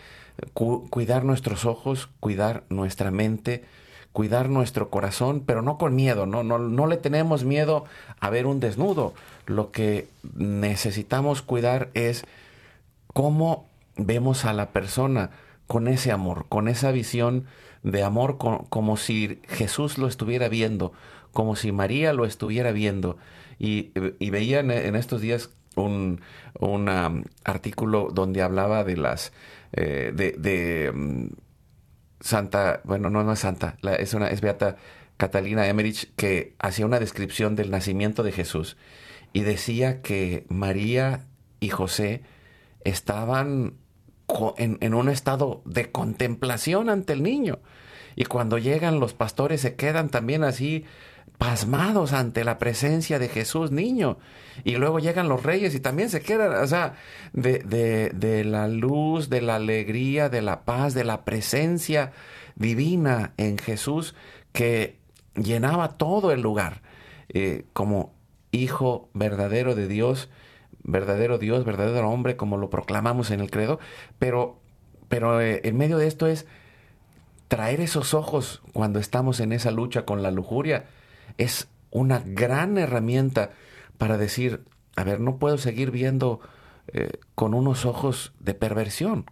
[0.53, 3.63] cuidar nuestros ojos, cuidar nuestra mente,
[4.13, 7.86] cuidar nuestro corazón, pero no con miedo, no, no, no le tenemos miedo
[8.19, 9.13] a ver un desnudo.
[9.45, 12.26] Lo que necesitamos cuidar es
[13.13, 15.32] cómo vemos a la persona
[15.67, 17.45] con ese amor, con esa visión
[17.84, 20.91] de amor, como si Jesús lo estuviera viendo,
[21.32, 23.17] como si María lo estuviera viendo.
[23.60, 26.22] Y, y veía en estos días un,
[26.60, 29.32] um, artículo donde hablaba de las
[29.72, 31.28] eh, de, mm,
[32.19, 34.75] Santa, bueno, no, es Santa, es una es Beata
[35.17, 38.77] Catalina Emmerich que hacía una descripción del nacimiento de Jesús
[39.34, 41.25] y decía que María
[41.60, 42.23] y José
[42.84, 43.75] estaban
[44.58, 47.60] en, en, un estado de contemplación ante el niño.
[48.15, 50.86] Y cuando llegan los pastores se quedan también así
[51.39, 54.19] pasmados ante la presencia de Jesús niño.
[54.65, 56.95] Y luego llegan los reyes y también se quedan, o sea,
[57.34, 62.12] de, de, de la luz, de la alegría, de la paz, de la presencia
[62.56, 64.15] divina en Jesús
[64.52, 64.99] que
[65.34, 66.82] llenaba todo el lugar
[67.30, 68.13] eh, como
[68.52, 70.30] hijo verdadero de Dios,
[70.84, 73.80] verdadero Dios, verdadero hombre, como lo proclamamos en el credo,
[74.19, 74.60] pero,
[75.08, 76.47] pero eh, en medio de esto es
[77.47, 80.86] traer esos ojos cuando estamos en esa lucha con la lujuria,
[81.39, 83.52] es una gran herramienta
[83.97, 84.63] para decir,
[84.95, 86.41] a ver, no puedo seguir viendo
[86.93, 89.25] eh, con unos ojos de perversión.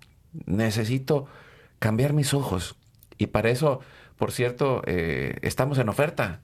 [0.46, 1.28] Necesito
[1.80, 2.76] cambiar mis ojos.
[3.18, 3.82] Y para eso,
[4.18, 6.42] por cierto, eh, estamos en oferta.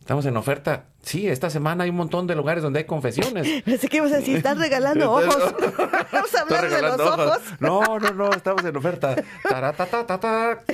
[0.00, 0.86] Estamos en oferta.
[1.02, 3.62] Sí, esta semana hay un montón de lugares donde hay confesiones.
[3.64, 5.54] Pensé que ibas a decir, estás regalando ojos.
[6.12, 7.38] Vamos a hablar de los ojos.
[7.60, 9.16] No, no, no, estamos en oferta.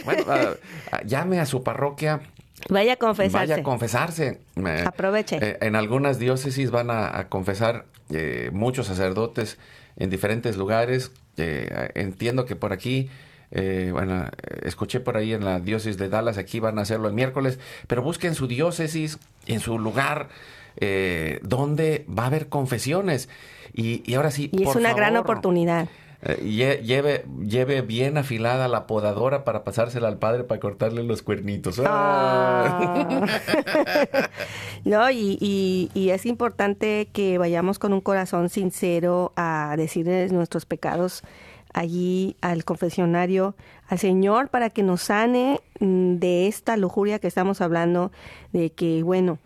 [0.05, 0.53] Bueno, ah,
[0.92, 2.20] ah, llame a su parroquia
[2.68, 3.37] Vaya a confesarse.
[3.37, 4.40] Vaya a confesarse.
[4.87, 5.38] Aproveche.
[5.40, 9.59] Eh, en algunas diócesis van a, confesar eh, muchos sacerdotes
[9.96, 11.12] en diferentes lugares.
[11.37, 13.11] Eh, entiendo que por aquí,
[13.50, 14.29] bueno,
[14.62, 18.03] escuché por ahí en la diócesis de Dallas, aquí van a hacerlo el miércoles, pero
[18.03, 20.29] busquen su diócesis, en su lugar,
[21.42, 23.29] donde va a haber confesiones.
[23.72, 24.50] Y, ahora sí.
[24.53, 25.88] Y es una gran oportunidad.
[26.26, 31.82] Eh, lleve, lleve bien afilada la podadora para pasársela al padre para cortarle los cuernitos.
[31.84, 33.26] Ah.
[34.84, 41.22] no, y, y, es importante que vayamos con un corazón sincero a decirles nuestros pecados
[41.74, 43.54] allí al confesionario,
[43.88, 48.12] al Señor, para que nos sane mm, de esta lujuria que estamos hablando,
[48.52, 49.40] de que, bueno,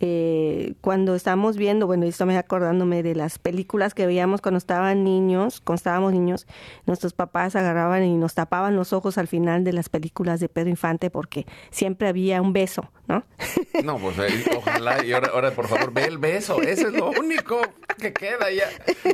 [0.00, 5.02] eh, cuando estamos viendo, bueno, y estoy acordándome de las películas que veíamos cuando estaban
[5.02, 6.46] niños, cuando estábamos niños,
[6.86, 10.70] nuestros papás agarraban y nos tapaban los ojos al final de las películas de Pedro
[10.70, 13.24] Infante porque siempre había un beso, ¿no?
[13.84, 14.16] No, pues
[14.56, 17.60] ojalá, y ahora, por favor, ve el beso, eso es lo único
[17.98, 18.68] que queda ya.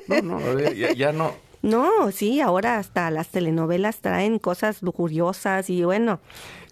[0.09, 1.35] No, no, ya, no.
[1.63, 6.21] No, sí, ahora hasta las telenovelas traen cosas lujuriosas y bueno,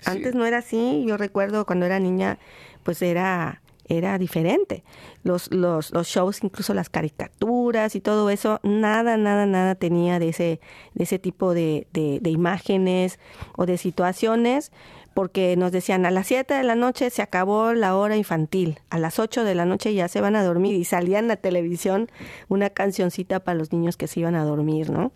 [0.04, 2.38] antes no era así, yo recuerdo cuando era niña,
[2.82, 4.84] pues era era diferente.
[5.22, 10.30] Los, los, los, shows, incluso las caricaturas y todo eso, nada, nada, nada tenía de
[10.30, 10.60] ese,
[10.94, 13.18] de ese tipo de, de, imágenes
[13.56, 14.72] o de situaciones,
[15.14, 18.98] porque nos decían a las 7 de la noche se acabó la hora infantil, a
[18.98, 22.10] las 8 de la noche ya se van a dormir y salía en la televisión
[22.48, 25.12] una cancioncita para los niños que se iban a dormir, ¿no?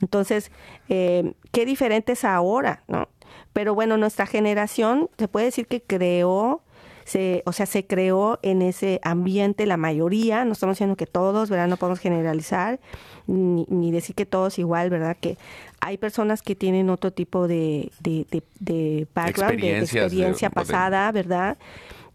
[0.00, 0.50] Entonces,
[0.88, 3.08] eh, qué diferente es ahora, ¿no?
[3.52, 6.62] Pero bueno, nuestra generación se puede decir que creó
[7.04, 11.50] se, o sea, se creó en ese ambiente la mayoría, no estamos diciendo que todos,
[11.50, 11.68] ¿verdad?
[11.68, 12.80] No podemos generalizar,
[13.26, 15.16] ni, decir que todos igual, ¿verdad?
[15.20, 15.36] Que
[15.80, 18.26] hay personas que tienen otro tipo de, de,
[18.58, 21.58] de, background, de, experiencia pasada, ¿verdad?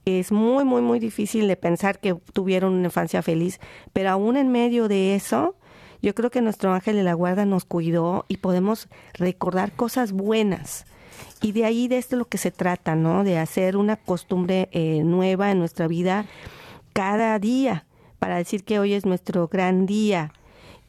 [0.05, 3.59] Es muy, muy, muy difícil de pensar que tuvieron una infancia feliz,
[3.93, 5.55] pero aún en medio de eso,
[6.01, 10.85] Yo creo que nuestro ángel de la guarda nos cuidó y podemos recordar cosas buenas.
[11.41, 13.23] Y de ahí de esto es lo que se trata, ¿no?
[13.23, 16.25] De hacer una costumbre eh, nueva en nuestra vida
[16.93, 17.85] cada día
[18.19, 20.33] para decir que hoy es nuestro gran día.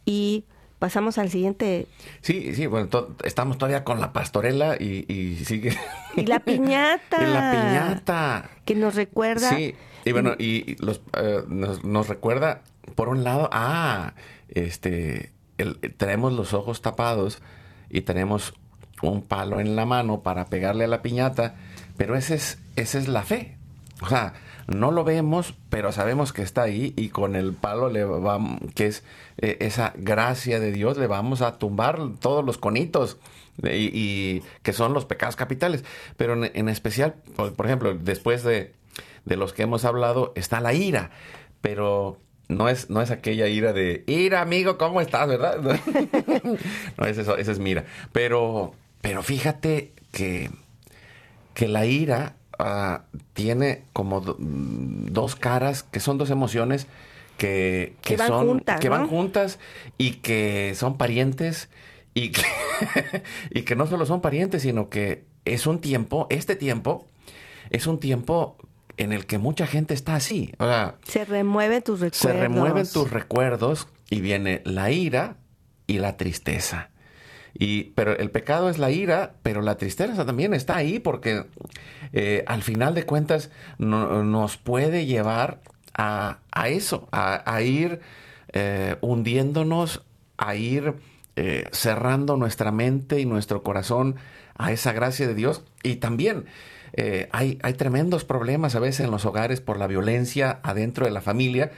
[0.05, 0.45] Y
[0.81, 1.87] pasamos al siguiente.
[2.21, 2.89] Sí, sí, bueno,
[3.23, 5.77] estamos todavía con la pastorela y, sigue.
[6.16, 7.18] Y la piñata.
[7.23, 8.51] y la piñata.
[8.64, 9.51] Que nos recuerda.
[9.51, 12.62] Sí, y bueno, y, los, eh, nos, recuerda,
[12.95, 14.14] por un lado, ah,
[14.49, 15.33] este,
[15.97, 17.43] tenemos los ojos tapados
[17.91, 18.55] y tenemos
[19.09, 21.55] un palo en la mano para pegarle a la piñata,
[21.96, 23.57] pero es, esa es la fe.
[24.03, 24.34] O sea,
[24.66, 28.86] no lo vemos, pero sabemos que está ahí y con el palo le vamos, que
[28.86, 29.03] es
[29.38, 33.18] eh, esa gracia de Dios, le vamos a tumbar todos los conitos
[33.62, 35.84] y, que son los pecados capitales.
[36.16, 38.72] Pero en, especial, por, ejemplo, después de,
[39.24, 41.11] de los que hemos hablado, está la ira,
[41.61, 42.18] pero
[42.51, 45.28] no es, no es aquella ira de ira, amigo, ¿cómo estás?
[45.28, 45.59] ¿Verdad?
[46.98, 47.84] no es eso, esa es mira.
[48.12, 50.51] Pero, pero fíjate que,
[51.55, 56.88] que la ira Ah, tiene como dos caras, que son dos emociones
[57.38, 59.59] que, que, van son juntas, que van juntas
[59.96, 61.70] y que son parientes
[62.12, 62.42] y que,
[63.51, 67.07] y que no solo son parientes, sino que es un tiempo, este tiempo
[67.70, 68.59] es un tiempo
[68.98, 70.53] en el que mucha gente está así.
[71.03, 72.18] se remueven tus recuerdos.
[72.18, 75.38] Se remueven tus recuerdos y viene la ira
[75.86, 76.89] y la tristeza.
[77.55, 81.46] Y, pero el pecado es la ira, pero la tristeza también está ahí porque
[82.12, 85.61] eh, al final de cuentas nos puede llevar
[85.94, 88.01] a, eso, a, ir
[88.53, 90.03] eh, hundiéndonos,
[90.38, 90.94] a ir
[91.36, 94.16] eh, cerrando nuestra mente y nuestro corazón
[94.57, 95.64] a esa gracia de Dios.
[95.82, 96.46] Y también
[97.32, 101.20] hay, hay tremendos problemas a veces en los hogares por la violencia adentro de la
[101.20, 101.72] familia,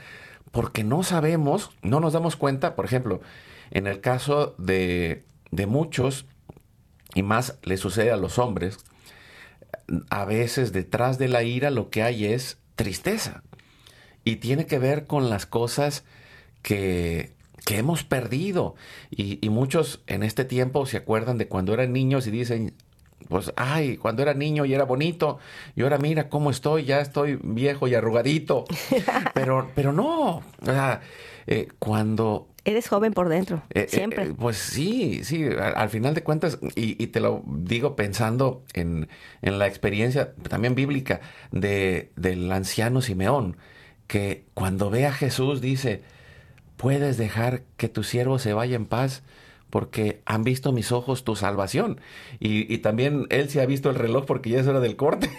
[0.51, 3.21] porque no sabemos, no nos damos cuenta, por ejemplo,
[3.71, 5.23] en el caso de
[5.55, 6.25] de muchos,
[7.13, 8.77] y más le sucede a los hombres,
[10.09, 13.43] a veces detrás de la ira lo que hay es tristeza.
[14.23, 16.05] Y tiene que ver con las cosas
[16.61, 17.33] que,
[17.65, 18.75] que hemos perdido.
[19.11, 22.73] Y, muchos en este tiempo se acuerdan de cuando eran niños y dicen,
[23.29, 25.39] pues, ay, cuando era niño y era bonito,
[25.75, 28.65] y ahora mira cómo estoy, ya estoy viejo y arrugadito.
[29.33, 31.01] Pero, pero no, o sea,
[31.47, 34.23] eh, cuando Eres joven por dentro, eh, eh, siempre.
[34.23, 39.09] Eh, pues sí, sí, al, final de cuentas, y, te lo digo pensando en,
[39.41, 41.19] la experiencia también bíblica
[41.51, 43.57] de, del anciano Simeón,
[44.07, 46.03] que cuando ve a Jesús dice,
[46.77, 49.23] puedes dejar que tu siervo se vaya en paz
[49.69, 51.99] porque han visto mis ojos tu salvación.
[52.39, 55.29] Y, y también él se ha visto el reloj porque ya es hora del corte.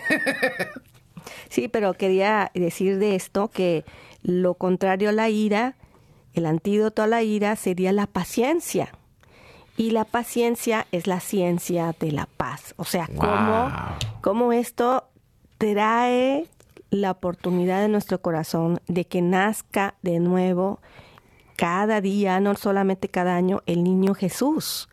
[1.48, 3.84] sí, pero quería decir de esto que
[4.22, 5.76] lo contrario a la ira,
[6.34, 8.92] el antídoto a la ira sería la paciencia.
[9.76, 12.74] Y la paciencia es la ciencia de la paz.
[12.76, 13.08] O sea,
[14.20, 15.08] cómo, esto
[15.58, 16.46] trae
[16.90, 20.80] la oportunidad en nuestro corazón de que nazca de nuevo
[21.56, 24.88] cada día, no solamente cada año, el niño Jesús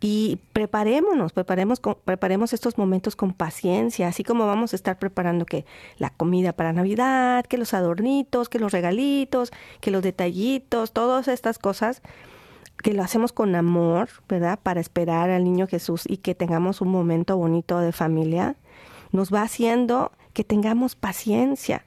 [0.00, 5.64] y preparémonos, preparemos, preparemos estos momentos con paciencia, así como vamos a estar preparando que
[5.98, 11.58] la comida para Navidad, que los adornitos, que los regalitos, que los detallitos, todas estas
[11.58, 12.02] cosas
[12.76, 14.60] que lo hacemos con amor, ¿verdad?
[14.62, 18.54] Para esperar al niño Jesús y que tengamos un momento bonito de familia,
[19.10, 21.84] nos va haciendo que tengamos paciencia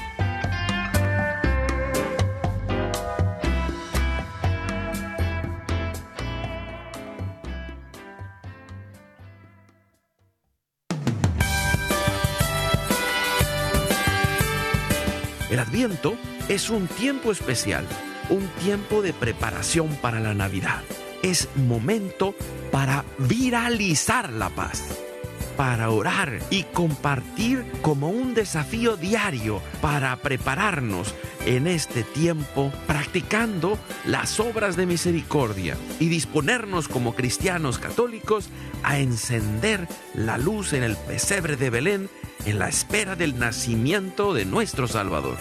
[15.60, 16.16] El adviento
[16.48, 17.86] es un tiempo especial,
[18.30, 20.80] un tiempo de preparación para la Navidad.
[21.22, 22.34] Es momento
[22.72, 25.09] para viralizar la paz
[25.56, 31.14] para orar y compartir como un desafío diario para prepararnos
[31.46, 38.48] en este tiempo practicando las obras de misericordia y disponernos como cristianos católicos
[38.82, 42.10] a encender la luz en el pesebre de Belén
[42.46, 45.36] en la espera del nacimiento de nuestro Salvador.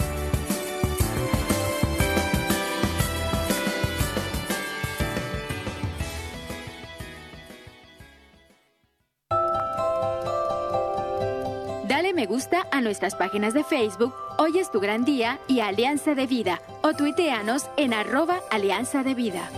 [12.80, 17.66] Nuestras páginas de Facebook Hoy es tu gran día y Alianza de Vida o tuiteanos
[17.76, 19.50] en arroba Alianza de Vida.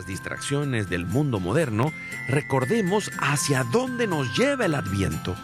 [0.00, 1.92] Las distracciones del mundo moderno,
[2.26, 5.36] recordemos hacia dónde nos lleva el adviento.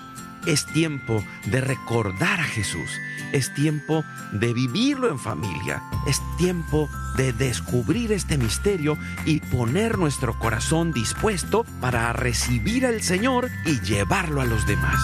[0.47, 2.91] Es tiempo de recordar a Jesús,
[3.33, 4.03] es tiempo
[4.33, 6.89] de vivirlo en familia, es tiempo
[7.19, 8.97] de descubrir este misterio
[9.27, 14.97] y poner nuestro corazón dispuesto para recibir al Señor y llevarlo a los demás.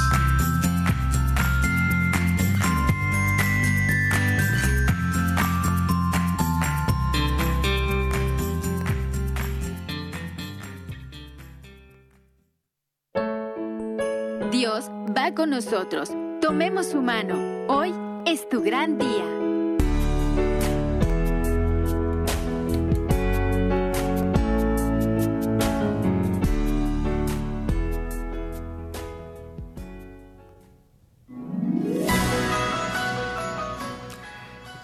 [15.31, 16.11] Con nosotros.
[16.41, 17.37] Tomemos su mano.
[17.68, 17.95] Hoy
[18.27, 19.25] es tu gran día.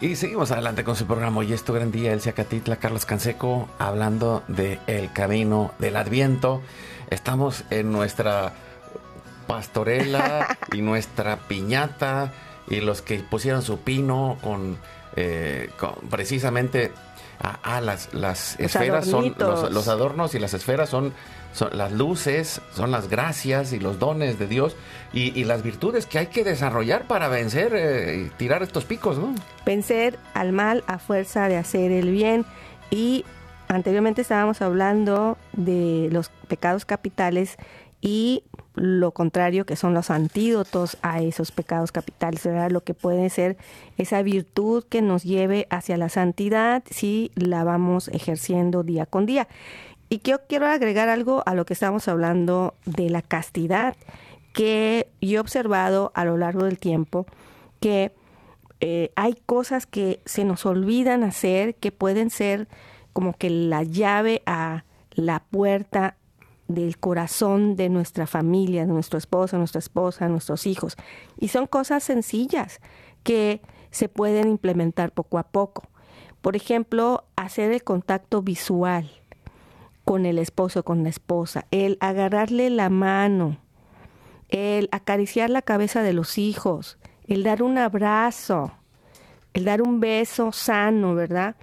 [0.01, 1.41] Y seguimos adelante con su programa.
[1.41, 6.62] Hoy es tu gran día, Elsia Catitla, Carlos Canseco, hablando de el camino del Adviento.
[7.11, 8.53] Estamos en nuestra
[9.49, 12.32] pastorela y nuestra piñata
[12.68, 14.78] y los que pusieron su pino con,
[15.16, 15.70] eh,
[16.09, 16.92] precisamente
[17.40, 21.12] a, las, las esferas son los, adornos y las esferas son,
[21.53, 24.76] son, las luces, son las gracias y los dones de Dios
[25.12, 29.34] y, las virtudes que hay que desarrollar para vencer eh, y tirar estos picos, ¿no?
[29.64, 32.44] Vencer al mal a fuerza de hacer el bien
[32.90, 33.24] y
[33.68, 37.57] anteriormente estábamos hablando de los pecados capitales
[38.01, 38.42] y
[38.79, 42.70] lo contrario que son los antídotos a esos pecados capitales, ¿verdad?
[42.70, 43.57] lo que puede ser
[43.97, 49.49] esa virtud que nos lleve hacia la santidad si la vamos ejerciendo día con día.
[50.09, 53.95] Y yo quiero agregar algo a lo que estamos hablando de la castidad,
[54.55, 57.26] que yo he observado a lo largo del tiempo
[57.81, 58.12] que
[58.81, 62.68] eh, hay cosas que se nos olvidan hacer, que pueden ser
[63.12, 66.16] como que la llave a la puerta
[66.68, 70.96] del corazón de nuestra familia, de nuestro esposo, nuestra esposa, nuestros hijos.
[71.38, 72.80] Y son cosas sencillas
[73.24, 73.60] que
[73.90, 75.88] se pueden implementar poco a poco.
[76.42, 79.10] Por ejemplo, hacer el contacto visual
[80.04, 83.58] con el esposo, con la esposa, el agarrarle la mano,
[84.48, 88.72] el acariciar la cabeza de los hijos, el dar un abrazo,
[89.52, 91.56] el dar un beso sano, ¿verdad?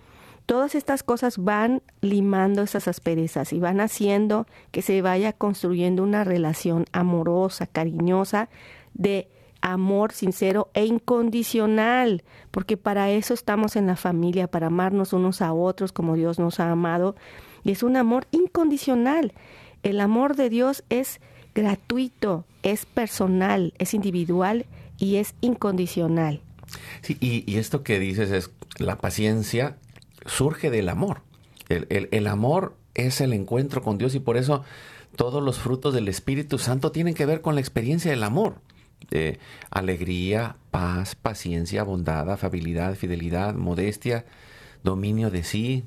[0.45, 6.23] Todas estas cosas van limando esas asperezas y van haciendo que se vaya construyendo una
[6.23, 8.49] relación amorosa, cariñosa,
[8.93, 9.27] de
[9.61, 15.53] amor sincero e incondicional, porque para eso estamos en la familia, para amarnos unos a
[15.53, 17.15] otros como Dios nos ha amado,
[17.63, 19.33] y es un amor incondicional.
[19.81, 21.19] El amor de Dios es
[21.55, 24.67] gratuito, es personal, es individual
[24.99, 26.41] y es incondicional.
[27.01, 29.77] Sí, y, y esto que dices es la paciencia
[30.25, 31.21] surge del amor.
[31.69, 34.63] El, amor es el encuentro con Dios y por eso
[35.15, 38.61] todos los frutos del Espíritu Santo tienen que ver con la experiencia del amor.
[39.71, 44.25] alegría, paz, paciencia, bondad, afabilidad, fidelidad, modestia,
[44.83, 45.83] dominio de sí.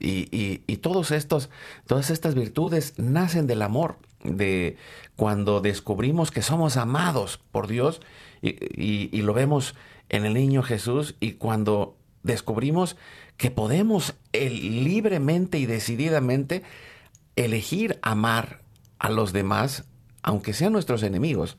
[0.00, 1.48] Y, todos estos,
[1.86, 4.76] todas estas virtudes nacen del amor, de
[5.14, 8.00] cuando descubrimos que somos amados por Dios
[8.40, 9.76] y, y lo vemos
[10.08, 12.96] en el niño Jesús y cuando descubrimos
[13.36, 16.62] que podemos libremente y decididamente
[17.36, 18.60] elegir amar
[18.98, 19.84] a los demás,
[20.22, 21.58] aunque sean nuestros enemigos.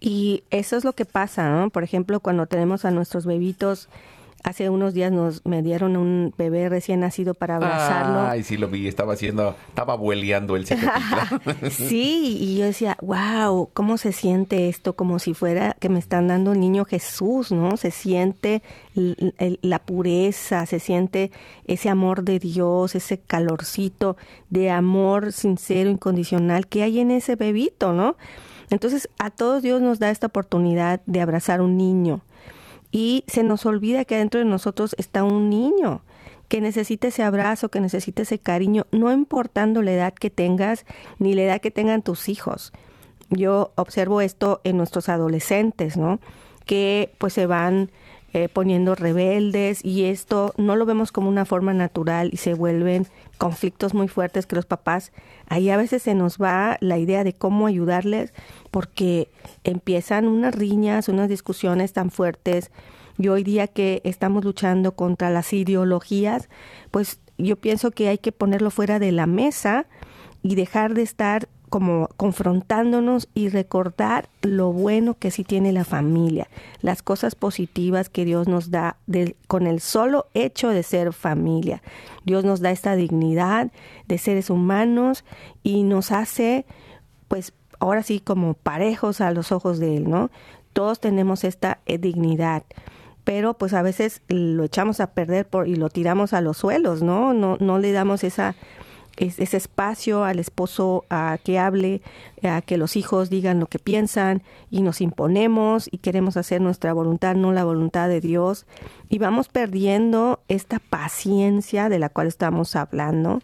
[0.00, 1.70] Y eso es lo que pasa, ¿no?
[1.70, 3.88] Por ejemplo, cuando tenemos a nuestros bebitos
[4.44, 8.22] Hace unos días nos me dieron un bebé recién nacido para abrazarlo.
[8.22, 10.66] Ay, sí lo vi, estaba haciendo, estaba abueleando el
[11.70, 14.96] sí, y yo decía, wow, ¿cómo se siente esto?
[14.96, 17.76] Como si fuera que me están dando el niño Jesús, ¿no?
[17.76, 18.62] Se siente
[18.94, 21.30] la pureza, se siente
[21.66, 24.16] ese amor de Dios, ese calorcito
[24.50, 28.16] de amor sincero, incondicional que hay en ese bebito, ¿no?
[28.70, 32.22] Entonces, a todos Dios nos da esta oportunidad de abrazar un niño
[32.92, 36.02] y se nos olvida que dentro de nosotros está un niño
[36.48, 40.84] que necesita ese abrazo, que necesita ese cariño, no importando la edad que tengas
[41.18, 42.72] ni la edad que tengan tus hijos.
[43.30, 46.20] Yo observo esto en nuestros adolescentes, ¿no?
[46.66, 47.90] Que pues se van
[48.34, 53.06] eh, poniendo rebeldes y esto no lo vemos como una forma natural y se vuelven
[53.36, 55.12] conflictos muy fuertes que los papás,
[55.48, 58.32] ahí a veces se nos va la idea de cómo ayudarles
[58.70, 59.30] porque
[59.64, 62.70] empiezan unas riñas, unas discusiones tan fuertes.
[63.18, 66.48] Y hoy día que estamos luchando contra las ideologías,
[66.90, 69.86] pues yo pienso que hay que ponerlo fuera de la mesa
[70.42, 76.48] y dejar de estar como confrontándonos y recordar lo bueno que sí tiene la familia,
[76.82, 78.98] las cosas positivas que Dios nos da
[79.48, 81.82] con el solo hecho de ser familia.
[82.26, 83.72] Dios nos da esta dignidad
[84.06, 85.24] de seres humanos
[85.62, 86.66] y nos hace,
[87.28, 90.30] pues ahora sí, como parejos a los ojos de Él, ¿no?
[90.74, 92.64] Todos tenemos esta eh, dignidad
[93.24, 97.02] pero pues a veces lo echamos a perder por, y lo tiramos a los suelos,
[97.02, 97.32] ¿no?
[97.32, 98.56] No, no le damos esa
[99.16, 102.02] ese espacio al esposo a que hable,
[102.42, 106.92] a que los hijos digan lo que piensan y nos imponemos y queremos hacer nuestra
[106.92, 108.66] voluntad, no la voluntad de Dios.
[109.08, 113.40] Y vamos perdiendo esta paciencia de la cual estamos hablando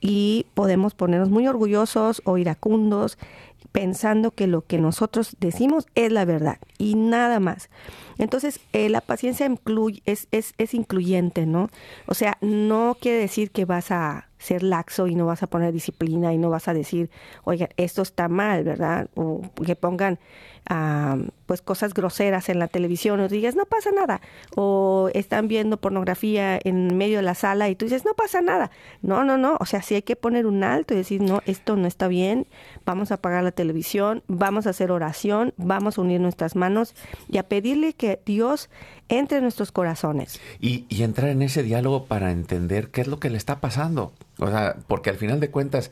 [0.00, 3.18] y podemos ponernos muy orgullosos o iracundos
[3.72, 7.70] pensando que lo que nosotros decimos es la verdad y nada más.
[8.18, 11.70] Entonces, eh, la paciencia incluye, es, es, es incluyente, ¿no?
[12.06, 15.72] O sea, no quiere decir que vas a ser laxo y no vas a poner
[15.72, 17.10] disciplina y no vas a decir,
[17.44, 19.08] oiga, esto está mal, ¿verdad?
[19.14, 20.18] O que pongan
[21.46, 24.20] pues cosas groseras en la televisión o digas, no pasa nada.
[24.56, 28.70] O están viendo pornografía en medio de la sala y tú dices, no pasa nada.
[29.02, 29.56] No, no, no.
[29.60, 32.46] O sea, sí hay que poner un alto y decir, no, esto no está bien,
[32.86, 36.94] vamos a apagar la televisión, vamos a hacer oración, vamos a unir nuestras manos
[37.28, 38.70] y a pedirle que Dios
[39.08, 40.40] entre en nuestros corazones.
[40.60, 44.12] Y, y entrar en ese diálogo para entender qué es lo que le está pasando.
[44.38, 45.90] O sea, porque al final de cuentas,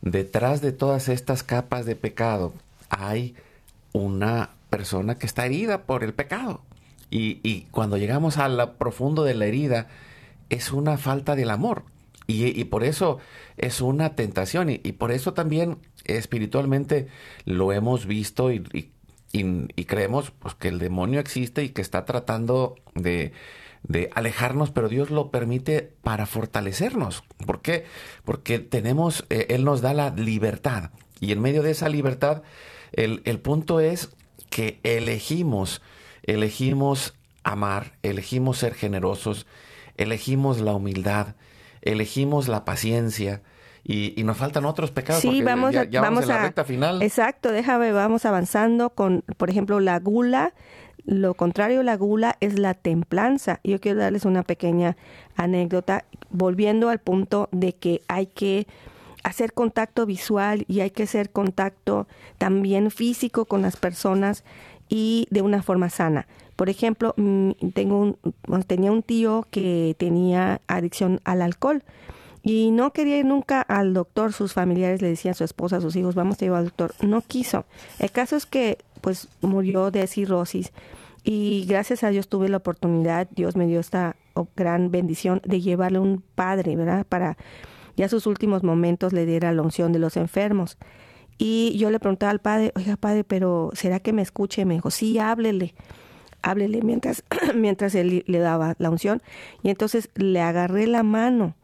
[0.00, 2.54] detrás de todas estas capas de pecado
[2.88, 3.34] hay
[3.94, 6.60] una persona que está herida por el pecado.
[7.10, 9.86] Y, cuando llegamos a lo profundo de la herida,
[10.50, 11.84] es una falta del amor.
[12.26, 13.18] Y, por eso
[13.56, 14.68] es una tentación.
[14.68, 17.06] Y, por eso también espiritualmente
[17.44, 18.90] lo hemos visto y,
[19.86, 23.32] creemos pues, que el demonio existe y que está tratando de,
[23.84, 27.22] de alejarnos, pero Dios lo permite para fortalecernos.
[27.46, 27.84] ¿Por qué?
[28.24, 30.90] Porque tenemos, eh, Él nos da la libertad
[31.20, 32.42] y en medio de esa libertad,
[32.96, 34.10] el, el punto es
[34.50, 35.82] que elegimos,
[36.22, 39.46] elegimos amar, elegimos ser generosos,
[39.96, 41.34] elegimos la humildad,
[41.82, 43.42] elegimos la paciencia,
[43.86, 45.20] y, y, nos faltan otros pecados.
[45.20, 47.02] Sí, vamos, ya, vamos, a la recta final.
[47.02, 50.54] Exacto, déjame, vamos avanzando con, por ejemplo, la gula,
[51.04, 53.60] lo contrario a la gula es la templanza.
[53.62, 54.96] Yo quiero darles una pequeña
[55.36, 58.66] anécdota, volviendo al punto de que hay que
[59.24, 62.06] hacer contacto visual y hay que hacer contacto
[62.38, 64.44] también físico con las personas
[64.88, 66.28] y de una forma sana.
[66.54, 68.16] Por ejemplo, mm, tengo
[68.66, 71.82] tenía un tío que tenía adicción al alcohol
[72.42, 74.32] y no quería ir nunca al doctor.
[74.32, 76.94] Sus familiares le decían a su esposa, a sus hijos, vamos a ir al doctor.
[77.02, 77.64] No quiso.
[77.98, 80.72] El caso es que pues murió de cirrosis
[81.24, 84.16] y gracias a Dios tuve la oportunidad, Dios me dio esta
[84.56, 87.06] gran bendición de llevarle un padre, ¿verdad?
[87.06, 87.38] Para
[87.96, 90.78] ya sus últimos momentos le diera la unción de los enfermos.
[91.38, 94.64] Y yo le preguntaba al padre, oiga padre, pero ¿será que me escuche?
[94.64, 95.74] Me dijo, sí, háblele,
[96.42, 97.24] háblele mientras,
[97.54, 99.22] mientras él le daba la unción.
[99.62, 101.54] Y entonces le agarré la mano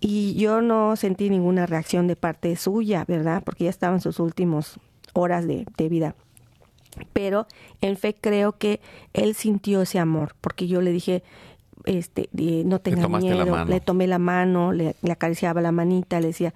[0.00, 3.42] y yo no sentí ninguna reacción de parte suya, ¿verdad?
[3.44, 4.78] Porque ya estaban sus últimas
[5.14, 6.14] horas de, de vida
[7.12, 7.46] pero
[7.80, 8.80] en fe creo que
[9.12, 11.22] él sintió ese amor, porque yo le dije,
[11.84, 12.28] este,
[12.64, 16.54] no tenga miedo, le tomé la mano, le, acariciaba la manita, le decía,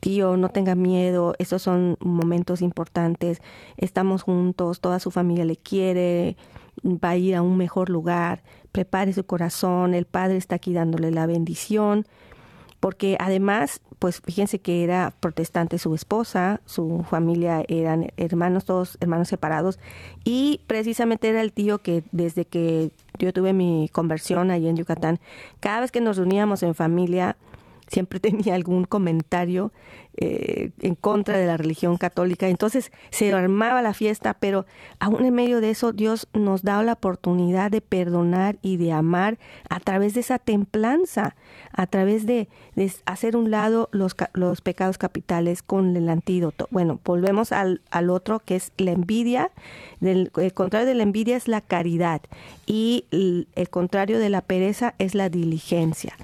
[0.00, 3.40] tío, no tenga miedo, estos son momentos importantes,
[3.76, 6.36] estamos juntos, toda su familia le quiere,
[6.84, 8.42] va a ir a un mejor lugar,
[8.72, 12.06] prepare su corazón, el Padre está aquí dándole la bendición,
[12.86, 19.26] porque además, pues fíjense que era protestante su esposa, su familia eran hermanos, todos hermanos
[19.26, 19.80] separados,
[20.22, 25.18] y precisamente era el tío que desde que yo tuve mi conversión ahí en Yucatán,
[25.58, 27.36] cada vez que nos reuníamos en familia,
[27.88, 29.72] siempre tenía algún comentario
[30.18, 32.48] eh, en contra de la religión católica.
[32.48, 34.64] Entonces se armaba la fiesta, pero
[34.98, 39.38] aún en medio de eso Dios nos da la oportunidad de perdonar y de amar
[39.68, 41.36] a través de esa templanza,
[41.70, 42.48] a través de,
[43.04, 46.66] hacer un lado los, los, pecados capitales con el antídoto.
[46.70, 49.50] Bueno, volvemos al, al otro que es la envidia.
[50.00, 52.22] el contrario de la envidia es la caridad
[52.66, 56.16] y el contrario de la pereza es la diligencia.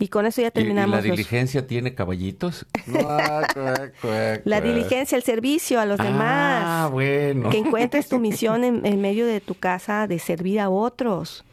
[0.00, 1.04] Y con eso ya terminamos.
[1.04, 2.66] ¿Y, la diligencia tiene caballitos?
[4.44, 6.62] la diligencia, el servicio a los ah, demás.
[6.66, 7.50] Ah, bueno.
[7.50, 11.44] Que encuentres tu misión en, medio de tu casa de servir a otros.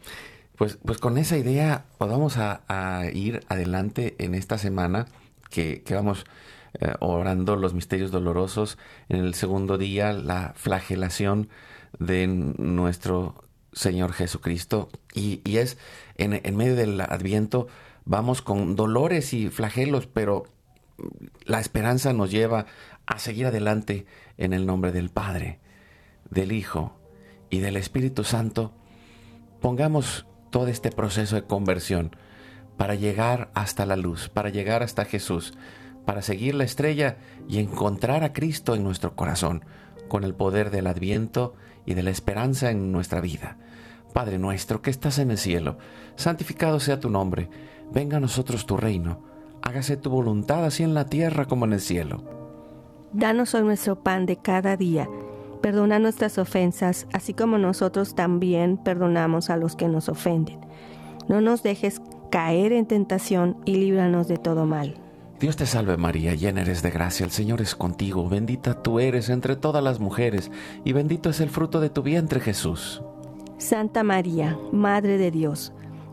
[0.56, 5.08] Pues, pues con esa idea vamos a, ir adelante en esta semana
[5.50, 6.26] que, vamos
[6.80, 8.78] eh, orando los misterios dolorosos.
[9.10, 11.50] En el segundo día, la flagelación
[12.00, 13.44] de nuestro
[13.74, 14.88] Señor Jesucristo.
[15.14, 15.78] Y, y es
[16.16, 17.68] en, en medio del adviento
[18.08, 20.46] vamos con dolores y flagelos, pero
[21.46, 22.66] la esperanza nos lleva
[23.06, 24.06] a seguir adelante
[24.38, 25.60] en el nombre del Padre,
[26.30, 26.98] del Hijo
[27.50, 28.72] y del Espíritu Santo.
[29.62, 32.16] Pongamos todo este proceso de conversión
[32.78, 35.54] para llegar hasta la luz, para llegar hasta Jesús,
[36.06, 37.18] para seguir la estrella
[37.50, 39.66] y encontrar a Cristo en nuestro corazón,
[40.08, 41.56] con el poder del adviento
[41.86, 43.58] y de la esperanza en nuestra vida.
[44.14, 45.78] Padre nuestro que estás en el cielo,
[46.16, 47.50] santificado sea tu nombre
[47.92, 49.20] venga a nosotros tu reino,
[49.62, 52.24] hágase tu voluntad así en la tierra como en el cielo.
[53.14, 55.08] Danos hoy nuestro pan de cada día,
[55.62, 60.60] perdona nuestras ofensas, así como nosotros también perdonamos a los que nos ofenden.
[61.28, 64.96] No nos dejes caer en tentación y líbranos de todo mal.
[65.40, 69.30] Dios te salve María, llena eres de gracia, el Señor es contigo, bendita tú eres
[69.30, 70.52] entre todas las mujeres,
[70.84, 73.04] y bendito es el fruto de tu vientre Jesús.
[73.60, 75.74] Santa María, Madre de Dios,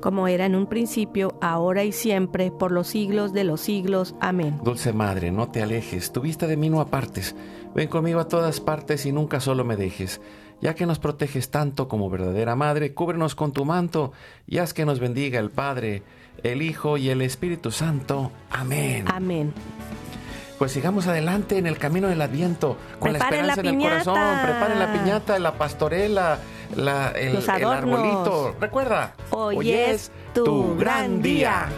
[0.00, 4.14] como era en un principio, ahora y siempre, por los siglos de los siglos.
[4.20, 4.58] Amén.
[4.64, 7.34] Dulce Madre, no te alejes, tu vista de mí no apartes.
[7.74, 10.20] Ven conmigo a todas partes y nunca solo me dejes.
[10.60, 14.12] Ya que nos proteges tanto como verdadera Madre, cúbrenos con tu manto
[14.46, 16.02] y haz que nos bendiga el Padre,
[16.42, 18.32] el Hijo y el Espíritu Santo.
[18.50, 19.04] Amén.
[19.06, 19.54] Amén.
[20.58, 24.18] Pues sigamos adelante en el camino del Adviento, con la esperanza en el corazón.
[24.42, 26.38] Preparen la piñata, la pastorela,
[26.76, 28.54] el, Los el, arbolito.
[28.60, 31.68] Recuerda, hoy, es, tu gran día.